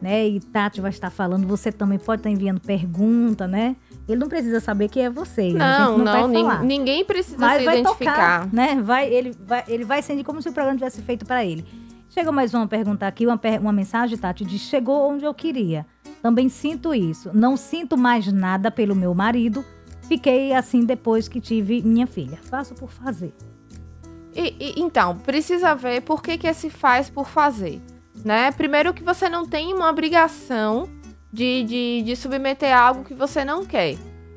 né? 0.00 0.28
E 0.28 0.40
Tati 0.40 0.80
vai 0.80 0.90
estar 0.90 1.10
falando, 1.10 1.46
você 1.46 1.72
também 1.72 1.98
pode 1.98 2.20
estar 2.20 2.30
enviando 2.30 2.60
pergunta, 2.60 3.46
né? 3.46 3.76
Ele 4.08 4.18
não 4.18 4.28
precisa 4.28 4.60
saber 4.60 4.88
que 4.88 5.00
é 5.00 5.10
você. 5.10 5.52
Não, 5.52 5.98
não, 5.98 6.28
não 6.28 6.62
ninguém 6.62 7.04
precisa 7.04 7.38
Mas 7.38 7.58
se 7.58 7.64
vai 7.64 7.80
identificar. 7.80 8.40
Tocar, 8.42 8.52
né? 8.52 8.80
Vai, 8.82 9.12
ele, 9.12 9.34
vai, 9.44 9.64
ele 9.68 9.84
vai 9.84 10.02
sentir 10.02 10.24
como 10.24 10.40
se 10.40 10.48
o 10.48 10.52
programa 10.52 10.78
tivesse 10.78 11.02
feito 11.02 11.24
para 11.24 11.44
ele. 11.44 11.64
Chegou 12.10 12.32
mais 12.32 12.54
uma 12.54 12.66
pergunta 12.66 13.06
aqui, 13.06 13.26
uma, 13.26 13.38
uma 13.60 13.72
mensagem, 13.72 14.16
Tati, 14.16 14.46
chegou 14.58 15.10
onde 15.10 15.24
eu 15.24 15.34
queria. 15.34 15.84
Também 16.22 16.48
sinto 16.48 16.94
isso. 16.94 17.30
Não 17.34 17.56
sinto 17.56 17.96
mais 17.96 18.30
nada 18.32 18.70
pelo 18.70 18.94
meu 18.94 19.14
marido. 19.14 19.64
Fiquei 20.02 20.54
assim 20.54 20.84
depois 20.84 21.28
que 21.28 21.40
tive 21.40 21.82
minha 21.82 22.06
filha. 22.06 22.38
Faço 22.42 22.74
por 22.74 22.90
fazer. 22.90 23.34
E, 24.34 24.54
e, 24.60 24.80
então, 24.80 25.16
precisa 25.16 25.74
ver 25.74 26.02
por 26.02 26.22
que, 26.22 26.38
que 26.38 26.52
se 26.54 26.70
faz 26.70 27.10
por 27.10 27.26
fazer 27.26 27.80
né? 28.26 28.50
Primeiro 28.50 28.92
que 28.92 29.04
você 29.04 29.28
não 29.28 29.46
tem 29.46 29.72
uma 29.72 29.88
obrigação 29.88 30.88
de, 31.32 31.62
de, 31.62 32.02
de 32.02 32.16
submeter 32.16 32.76
algo 32.76 33.04
que 33.04 33.14
você 33.14 33.44
não 33.44 33.64
quer. 33.64 33.94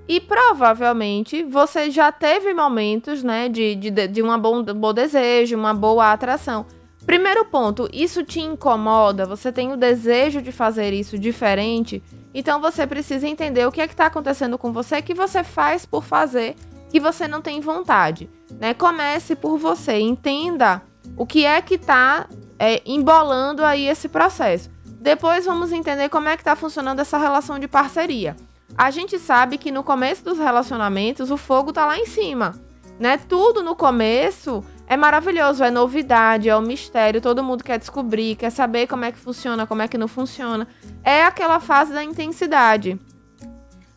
E 0.08 0.19
provavelmente 0.19 1.41
você 1.41 1.89
já 1.89 2.12
teve 2.12 2.54
momentos, 2.54 3.23
né, 3.23 3.49
de, 3.49 3.73
de, 3.73 3.89
de 4.08 4.21
um 4.21 4.38
bom, 4.38 4.63
bom 4.63 4.93
desejo, 4.93 5.58
uma 5.58 5.73
boa 5.73 6.12
atração. 6.12 6.67
Primeiro 7.04 7.43
ponto, 7.45 7.89
isso 7.91 8.23
te 8.23 8.39
incomoda? 8.39 9.25
Você 9.25 9.52
tem 9.52 9.73
o 9.73 9.78
desejo 9.78 10.39
de 10.39 10.52
fazer 10.52 10.93
isso 10.93 11.17
diferente? 11.17 12.04
Então 12.32 12.62
você 12.62 12.86
precisa 12.86 13.28
entender 13.28 13.65
o 13.65 13.71
que 13.71 13.82
é 13.82 13.88
que 13.88 13.93
está 13.95 14.06
acontecendo 14.06 14.56
com 14.56 14.71
você 14.71 15.02
que 15.02 15.15
você 15.15 15.43
faz 15.43 15.84
por 15.88 16.04
fazer 16.04 16.56
que 16.91 16.99
você 16.99 17.28
não 17.28 17.41
tem 17.41 17.60
vontade. 17.60 18.30
Né? 18.60 18.75
Comece 18.75 19.36
por 19.36 19.58
você, 19.58 19.97
entenda 19.97 20.84
o 21.17 21.25
que 21.25 21.43
é 21.43 21.60
que 21.60 21.73
está 21.73 22.28
é, 22.60 22.82
embolando 22.86 23.63
aí 23.63 23.88
esse 23.88 24.10
processo. 24.10 24.69
Depois 24.86 25.45
vamos 25.45 25.72
entender 25.72 26.10
como 26.10 26.28
é 26.28 26.36
que 26.36 26.41
está 26.41 26.56
funcionando 26.56 27.00
essa 27.00 27.17
relação 27.17 27.58
de 27.58 27.67
parceria. 27.67 28.36
A 28.78 28.91
gente 28.91 29.17
sabe 29.17 29.58
que 29.58 29.72
no 29.72 29.84
começo 29.84 30.24
dos 30.24 30.38
relacionamentos 30.38 31.32
o 31.32 31.38
fogo 31.38 31.72
tá 31.72 31.86
lá 31.86 31.98
em 31.98 32.06
cima, 32.06 32.54
né? 33.00 33.17
Tudo 33.17 33.63
no 33.63 33.76
começo 33.76 34.63
é 34.86 34.98
maravilhoso, 34.98 35.63
é 35.63 35.72
novidade, 35.72 36.50
é 36.50 36.56
o 36.56 36.60
um 36.60 36.63
mistério, 36.63 37.22
todo 37.22 37.43
mundo 37.43 37.63
quer 37.63 37.80
descobrir, 37.80 38.36
quer 38.36 38.50
saber 38.50 38.88
como 38.88 39.06
é 39.06 39.12
que 39.12 39.19
funciona, 39.19 39.65
como 39.65 39.82
é 39.82 39.88
que 39.88 39.98
não 39.98 40.08
funciona. 40.08 40.67
É 41.04 41.24
aquela 41.24 41.60
fase 41.60 41.93
da 41.93 42.04
intensidade. 42.04 43.00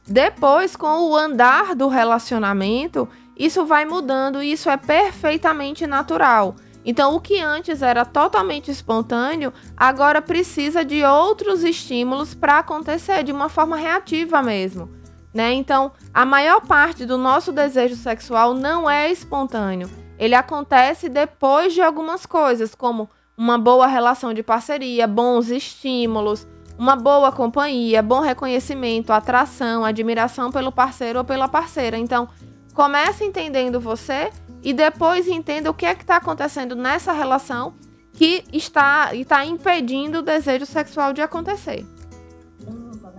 Depois, 0.06 0.76
com 0.76 1.10
o 1.10 1.16
andar 1.16 1.74
do 1.74 1.88
relacionamento, 1.88 3.08
isso 3.36 3.64
vai 3.64 3.84
mudando 3.84 4.42
e 4.42 4.52
isso 4.52 4.68
é 4.68 4.76
perfeitamente 4.76 5.86
natural. 5.86 6.54
Então, 6.84 7.14
o 7.14 7.20
que 7.20 7.40
antes 7.40 7.80
era 7.80 8.04
totalmente 8.04 8.70
espontâneo, 8.70 9.52
agora 9.76 10.20
precisa 10.20 10.84
de 10.84 11.04
outros 11.04 11.62
estímulos 11.62 12.34
para 12.34 12.58
acontecer 12.58 13.22
de 13.22 13.30
uma 13.30 13.48
forma 13.48 13.76
reativa 13.76 14.42
mesmo. 14.42 14.90
Né? 15.32 15.52
Então, 15.54 15.92
a 16.12 16.26
maior 16.26 16.60
parte 16.60 17.06
do 17.06 17.16
nosso 17.16 17.52
desejo 17.52 17.96
sexual 17.96 18.52
não 18.52 18.90
é 18.90 19.10
espontâneo. 19.10 19.88
Ele 20.18 20.34
acontece 20.34 21.08
depois 21.08 21.72
de 21.72 21.80
algumas 21.80 22.26
coisas, 22.26 22.74
como 22.74 23.08
uma 23.36 23.56
boa 23.56 23.86
relação 23.86 24.34
de 24.34 24.42
parceria, 24.42 25.06
bons 25.06 25.48
estímulos, 25.50 26.46
uma 26.78 26.96
boa 26.96 27.32
companhia, 27.32 28.02
bom 28.02 28.20
reconhecimento, 28.20 29.12
atração, 29.12 29.84
admiração 29.84 30.50
pelo 30.50 30.70
parceiro 30.70 31.20
ou 31.20 31.24
pela 31.24 31.48
parceira. 31.48 31.96
Então, 31.96 32.28
comece 32.74 33.24
entendendo 33.24 33.80
você 33.80 34.30
e 34.62 34.72
depois 34.72 35.26
entenda 35.26 35.70
o 35.70 35.74
que 35.74 35.84
é 35.84 35.94
que 35.94 36.02
está 36.02 36.16
acontecendo 36.16 36.76
nessa 36.76 37.12
relação 37.12 37.74
que 38.12 38.44
está, 38.52 39.14
está 39.14 39.44
impedindo 39.44 40.18
o 40.18 40.22
desejo 40.22 40.66
sexual 40.66 41.12
de 41.12 41.20
acontecer. 41.20 41.84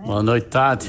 Boa 0.04 0.22
noite, 0.22 0.46
Tati. 0.48 0.88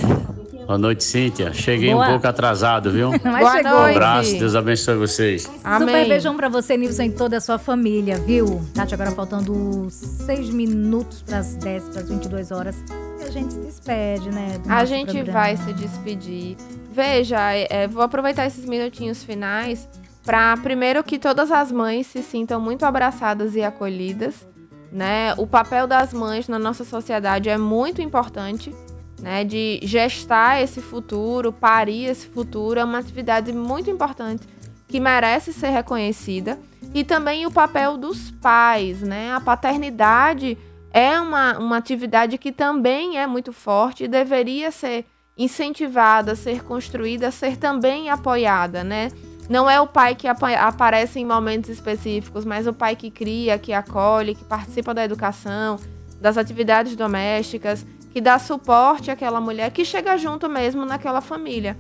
Boa 0.65 0.77
noite, 0.79 1.03
Cíntia. 1.03 1.53
Cheguei 1.53 1.91
Boa. 1.91 2.05
um 2.05 2.09
pouco 2.11 2.27
atrasado, 2.27 2.91
viu? 2.91 3.11
Mas 3.23 3.39
Boa 3.39 3.51
chegou. 3.51 3.71
Um 3.71 3.85
abraço, 3.85 4.39
Deus 4.39 4.55
abençoe 4.55 4.95
vocês. 4.95 5.49
Amém. 5.63 5.87
Super 5.87 6.07
beijão 6.07 6.35
pra 6.35 6.49
você, 6.49 6.75
Nilson, 6.75 7.03
e 7.03 7.11
toda 7.11 7.37
a 7.37 7.41
sua 7.41 7.59
família, 7.59 8.17
viu? 8.17 8.61
Tati, 8.73 8.93
agora 8.93 9.11
faltando 9.11 9.87
seis 9.89 10.49
minutos 10.49 11.21
para 11.21 11.39
as 11.39 11.55
10, 11.55 11.89
para 11.89 12.01
as 12.01 12.09
22 12.09 12.51
horas. 12.51 12.75
E 13.19 13.23
a 13.23 13.31
gente 13.31 13.53
se 13.53 13.59
despede, 13.59 14.29
né? 14.29 14.59
a 14.67 14.85
gente 14.85 15.13
programa. 15.13 15.39
vai 15.39 15.57
se 15.57 15.73
despedir. 15.73 16.57
Veja, 16.91 17.53
é, 17.53 17.67
é, 17.69 17.87
vou 17.87 18.01
aproveitar 18.01 18.45
esses 18.45 18.65
minutinhos 18.65 19.23
finais 19.23 19.87
para 20.25 20.57
primeiro 20.57 21.03
que 21.03 21.19
todas 21.19 21.51
as 21.51 21.71
mães 21.71 22.07
se 22.07 22.23
sintam 22.23 22.59
muito 22.59 22.83
abraçadas 22.83 23.55
e 23.55 23.61
acolhidas, 23.61 24.47
né? 24.91 25.35
O 25.37 25.45
papel 25.45 25.85
das 25.85 26.13
mães 26.13 26.47
na 26.47 26.57
nossa 26.57 26.83
sociedade 26.83 27.47
é 27.47 27.57
muito 27.57 28.01
importante, 28.01 28.73
né? 29.21 29.43
De 29.43 29.79
gestar 29.83 30.61
esse 30.61 30.81
futuro, 30.81 31.53
parir 31.53 32.05
esse 32.05 32.27
futuro, 32.27 32.79
é 32.79 32.83
uma 32.83 32.97
atividade 32.97 33.53
muito 33.53 33.89
importante 33.89 34.47
que 34.87 34.99
merece 34.99 35.53
ser 35.53 35.69
reconhecida. 35.69 36.57
E 36.93 37.03
também 37.03 37.45
o 37.45 37.51
papel 37.51 37.95
dos 37.97 38.31
pais, 38.31 39.01
né? 39.01 39.31
A 39.31 39.39
paternidade 39.39 40.57
é 40.91 41.19
uma, 41.19 41.59
uma 41.59 41.77
atividade 41.77 42.37
que 42.37 42.51
também 42.51 43.19
é 43.19 43.27
muito 43.27 43.53
forte 43.53 44.05
e 44.05 44.07
deveria 44.07 44.71
ser 44.71 45.05
incentivada, 45.37 46.35
ser 46.35 46.63
construída, 46.63 47.29
ser 47.29 47.57
também 47.57 48.09
apoiada, 48.09 48.83
né? 48.83 49.09
Não 49.49 49.69
é 49.69 49.79
o 49.79 49.85
pai 49.85 50.15
que 50.15 50.27
aparece 50.27 51.19
em 51.19 51.25
momentos 51.25 51.69
específicos, 51.69 52.43
mas 52.45 52.65
o 52.65 52.73
pai 52.73 52.95
que 52.95 53.11
cria, 53.11 53.59
que 53.59 53.73
acolhe, 53.73 54.33
que 54.33 54.43
participa 54.43 54.93
da 54.93 55.03
educação, 55.03 55.79
das 56.19 56.37
atividades 56.37 56.95
domésticas, 56.95 57.85
que 58.11 58.19
dá 58.19 58.39
suporte 58.39 59.11
àquela 59.11 59.39
mulher, 59.39 59.71
que 59.71 59.85
chega 59.85 60.17
junto 60.17 60.49
mesmo 60.49 60.85
naquela 60.85 61.21
família. 61.21 61.77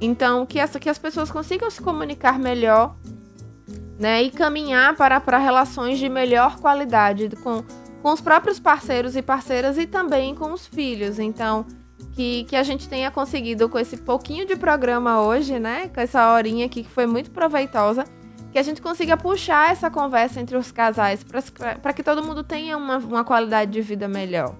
Então, 0.00 0.44
que, 0.44 0.58
essa, 0.58 0.78
que 0.78 0.90
as 0.90 0.98
pessoas 0.98 1.30
consigam 1.30 1.70
se 1.70 1.80
comunicar 1.80 2.38
melhor 2.38 2.94
né, 3.98 4.22
e 4.22 4.30
caminhar 4.30 4.94
para, 4.94 5.20
para 5.20 5.38
relações 5.38 5.98
de 5.98 6.08
melhor 6.08 6.58
qualidade 6.58 7.30
com, 7.42 7.64
com 8.02 8.12
os 8.12 8.20
próprios 8.20 8.60
parceiros 8.60 9.16
e 9.16 9.22
parceiras 9.22 9.78
e 9.78 9.86
também 9.86 10.34
com 10.34 10.52
os 10.52 10.66
filhos. 10.66 11.18
Então, 11.18 11.64
que, 12.16 12.44
que 12.44 12.56
a 12.56 12.62
gente 12.62 12.88
tenha 12.88 13.10
conseguido 13.10 13.68
com 13.68 13.78
esse 13.78 13.98
pouquinho 13.98 14.46
de 14.46 14.56
programa 14.56 15.20
hoje, 15.20 15.58
né? 15.58 15.88
Com 15.88 16.00
essa 16.00 16.32
horinha 16.32 16.64
aqui 16.64 16.82
que 16.82 16.88
foi 16.88 17.06
muito 17.06 17.30
proveitosa, 17.30 18.04
que 18.50 18.58
a 18.58 18.62
gente 18.62 18.80
consiga 18.80 19.18
puxar 19.18 19.70
essa 19.70 19.90
conversa 19.90 20.40
entre 20.40 20.56
os 20.56 20.72
casais 20.72 21.22
para 21.22 21.92
que 21.92 22.02
todo 22.02 22.24
mundo 22.24 22.42
tenha 22.42 22.74
uma, 22.78 22.96
uma 22.96 23.22
qualidade 23.22 23.70
de 23.70 23.82
vida 23.82 24.08
melhor. 24.08 24.54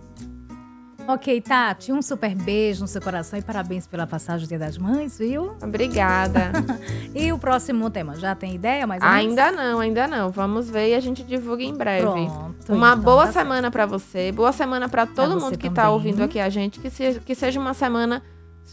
Ok, 1.09 1.41
Tati, 1.41 1.93
um 1.93 2.03
super 2.03 2.35
beijo 2.35 2.81
no 2.81 2.89
seu 2.89 3.01
coração 3.01 3.39
e 3.39 3.43
parabéns 3.43 3.87
pela 3.87 4.07
passagem 4.09 4.45
do 4.45 4.49
Dia 4.49 4.59
das 4.59 4.77
Mães, 4.77 5.19
viu? 5.19 5.57
Obrigada. 5.63 6.51
e 7.15 7.33
o 7.33 7.39
próximo 7.39 7.89
tema, 7.91 8.17
já 8.17 8.35
tem 8.35 8.57
ideia 8.57 8.87
mais 8.87 9.01
Ainda 9.03 9.53
não, 9.53 9.79
ainda 9.79 10.09
não. 10.09 10.31
Vamos 10.31 10.69
ver 10.69 10.91
e 10.91 10.95
a 10.95 11.01
gente 11.01 11.23
divulga 11.23 11.63
em 11.63 11.73
breve. 11.73 12.03
Pronto, 12.03 12.73
uma 12.73 12.93
então, 12.93 12.99
boa 12.99 13.27
tá 13.27 13.33
semana 13.33 13.71
para 13.71 13.87
você, 13.87 14.33
boa 14.33 14.53
semana 14.53 14.89
para 14.89 15.07
todo 15.07 15.41
mundo 15.41 15.57
que 15.57 15.69
está 15.69 15.91
ouvindo 15.91 16.25
aqui 16.25 16.41
a 16.41 16.49
gente, 16.49 16.81
que, 16.81 16.91
se, 16.91 17.21
que 17.21 17.35
seja 17.37 17.61
uma 17.61 17.73
semana 17.73 18.21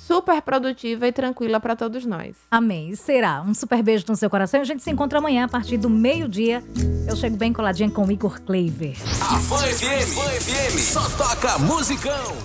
super 0.08 0.42
produtiva 0.42 1.08
e 1.08 1.12
tranquila 1.12 1.60
para 1.60 1.76
todos 1.76 2.06
nós. 2.06 2.36
Amém. 2.52 2.96
Será. 2.96 3.42
Um 3.42 3.54
super 3.54 3.82
beijo 3.82 4.06
no 4.08 4.16
seu 4.16 4.30
coração. 4.30 4.62
A 4.62 4.64
gente 4.64 4.84
se 4.84 4.92
encontra 4.92 5.20
amanhã 5.20 5.46
a 5.46 5.48
partir 5.48 5.78
do 5.78 5.90
meio-dia. 5.90 6.64
Eu 7.08 7.16
chego 7.16 7.38
bem 7.38 7.54
coladinha 7.54 7.90
com 7.90 8.06
o 8.06 8.12
Igor 8.12 8.42
Kleiber. 8.42 8.96
A 9.22 9.40
Fã 9.40 9.58
FM, 9.58 10.16
Fã 10.16 10.30
FM, 10.30 10.78
só 10.80 11.10
toca 11.18 11.58
musicão. 11.60 12.44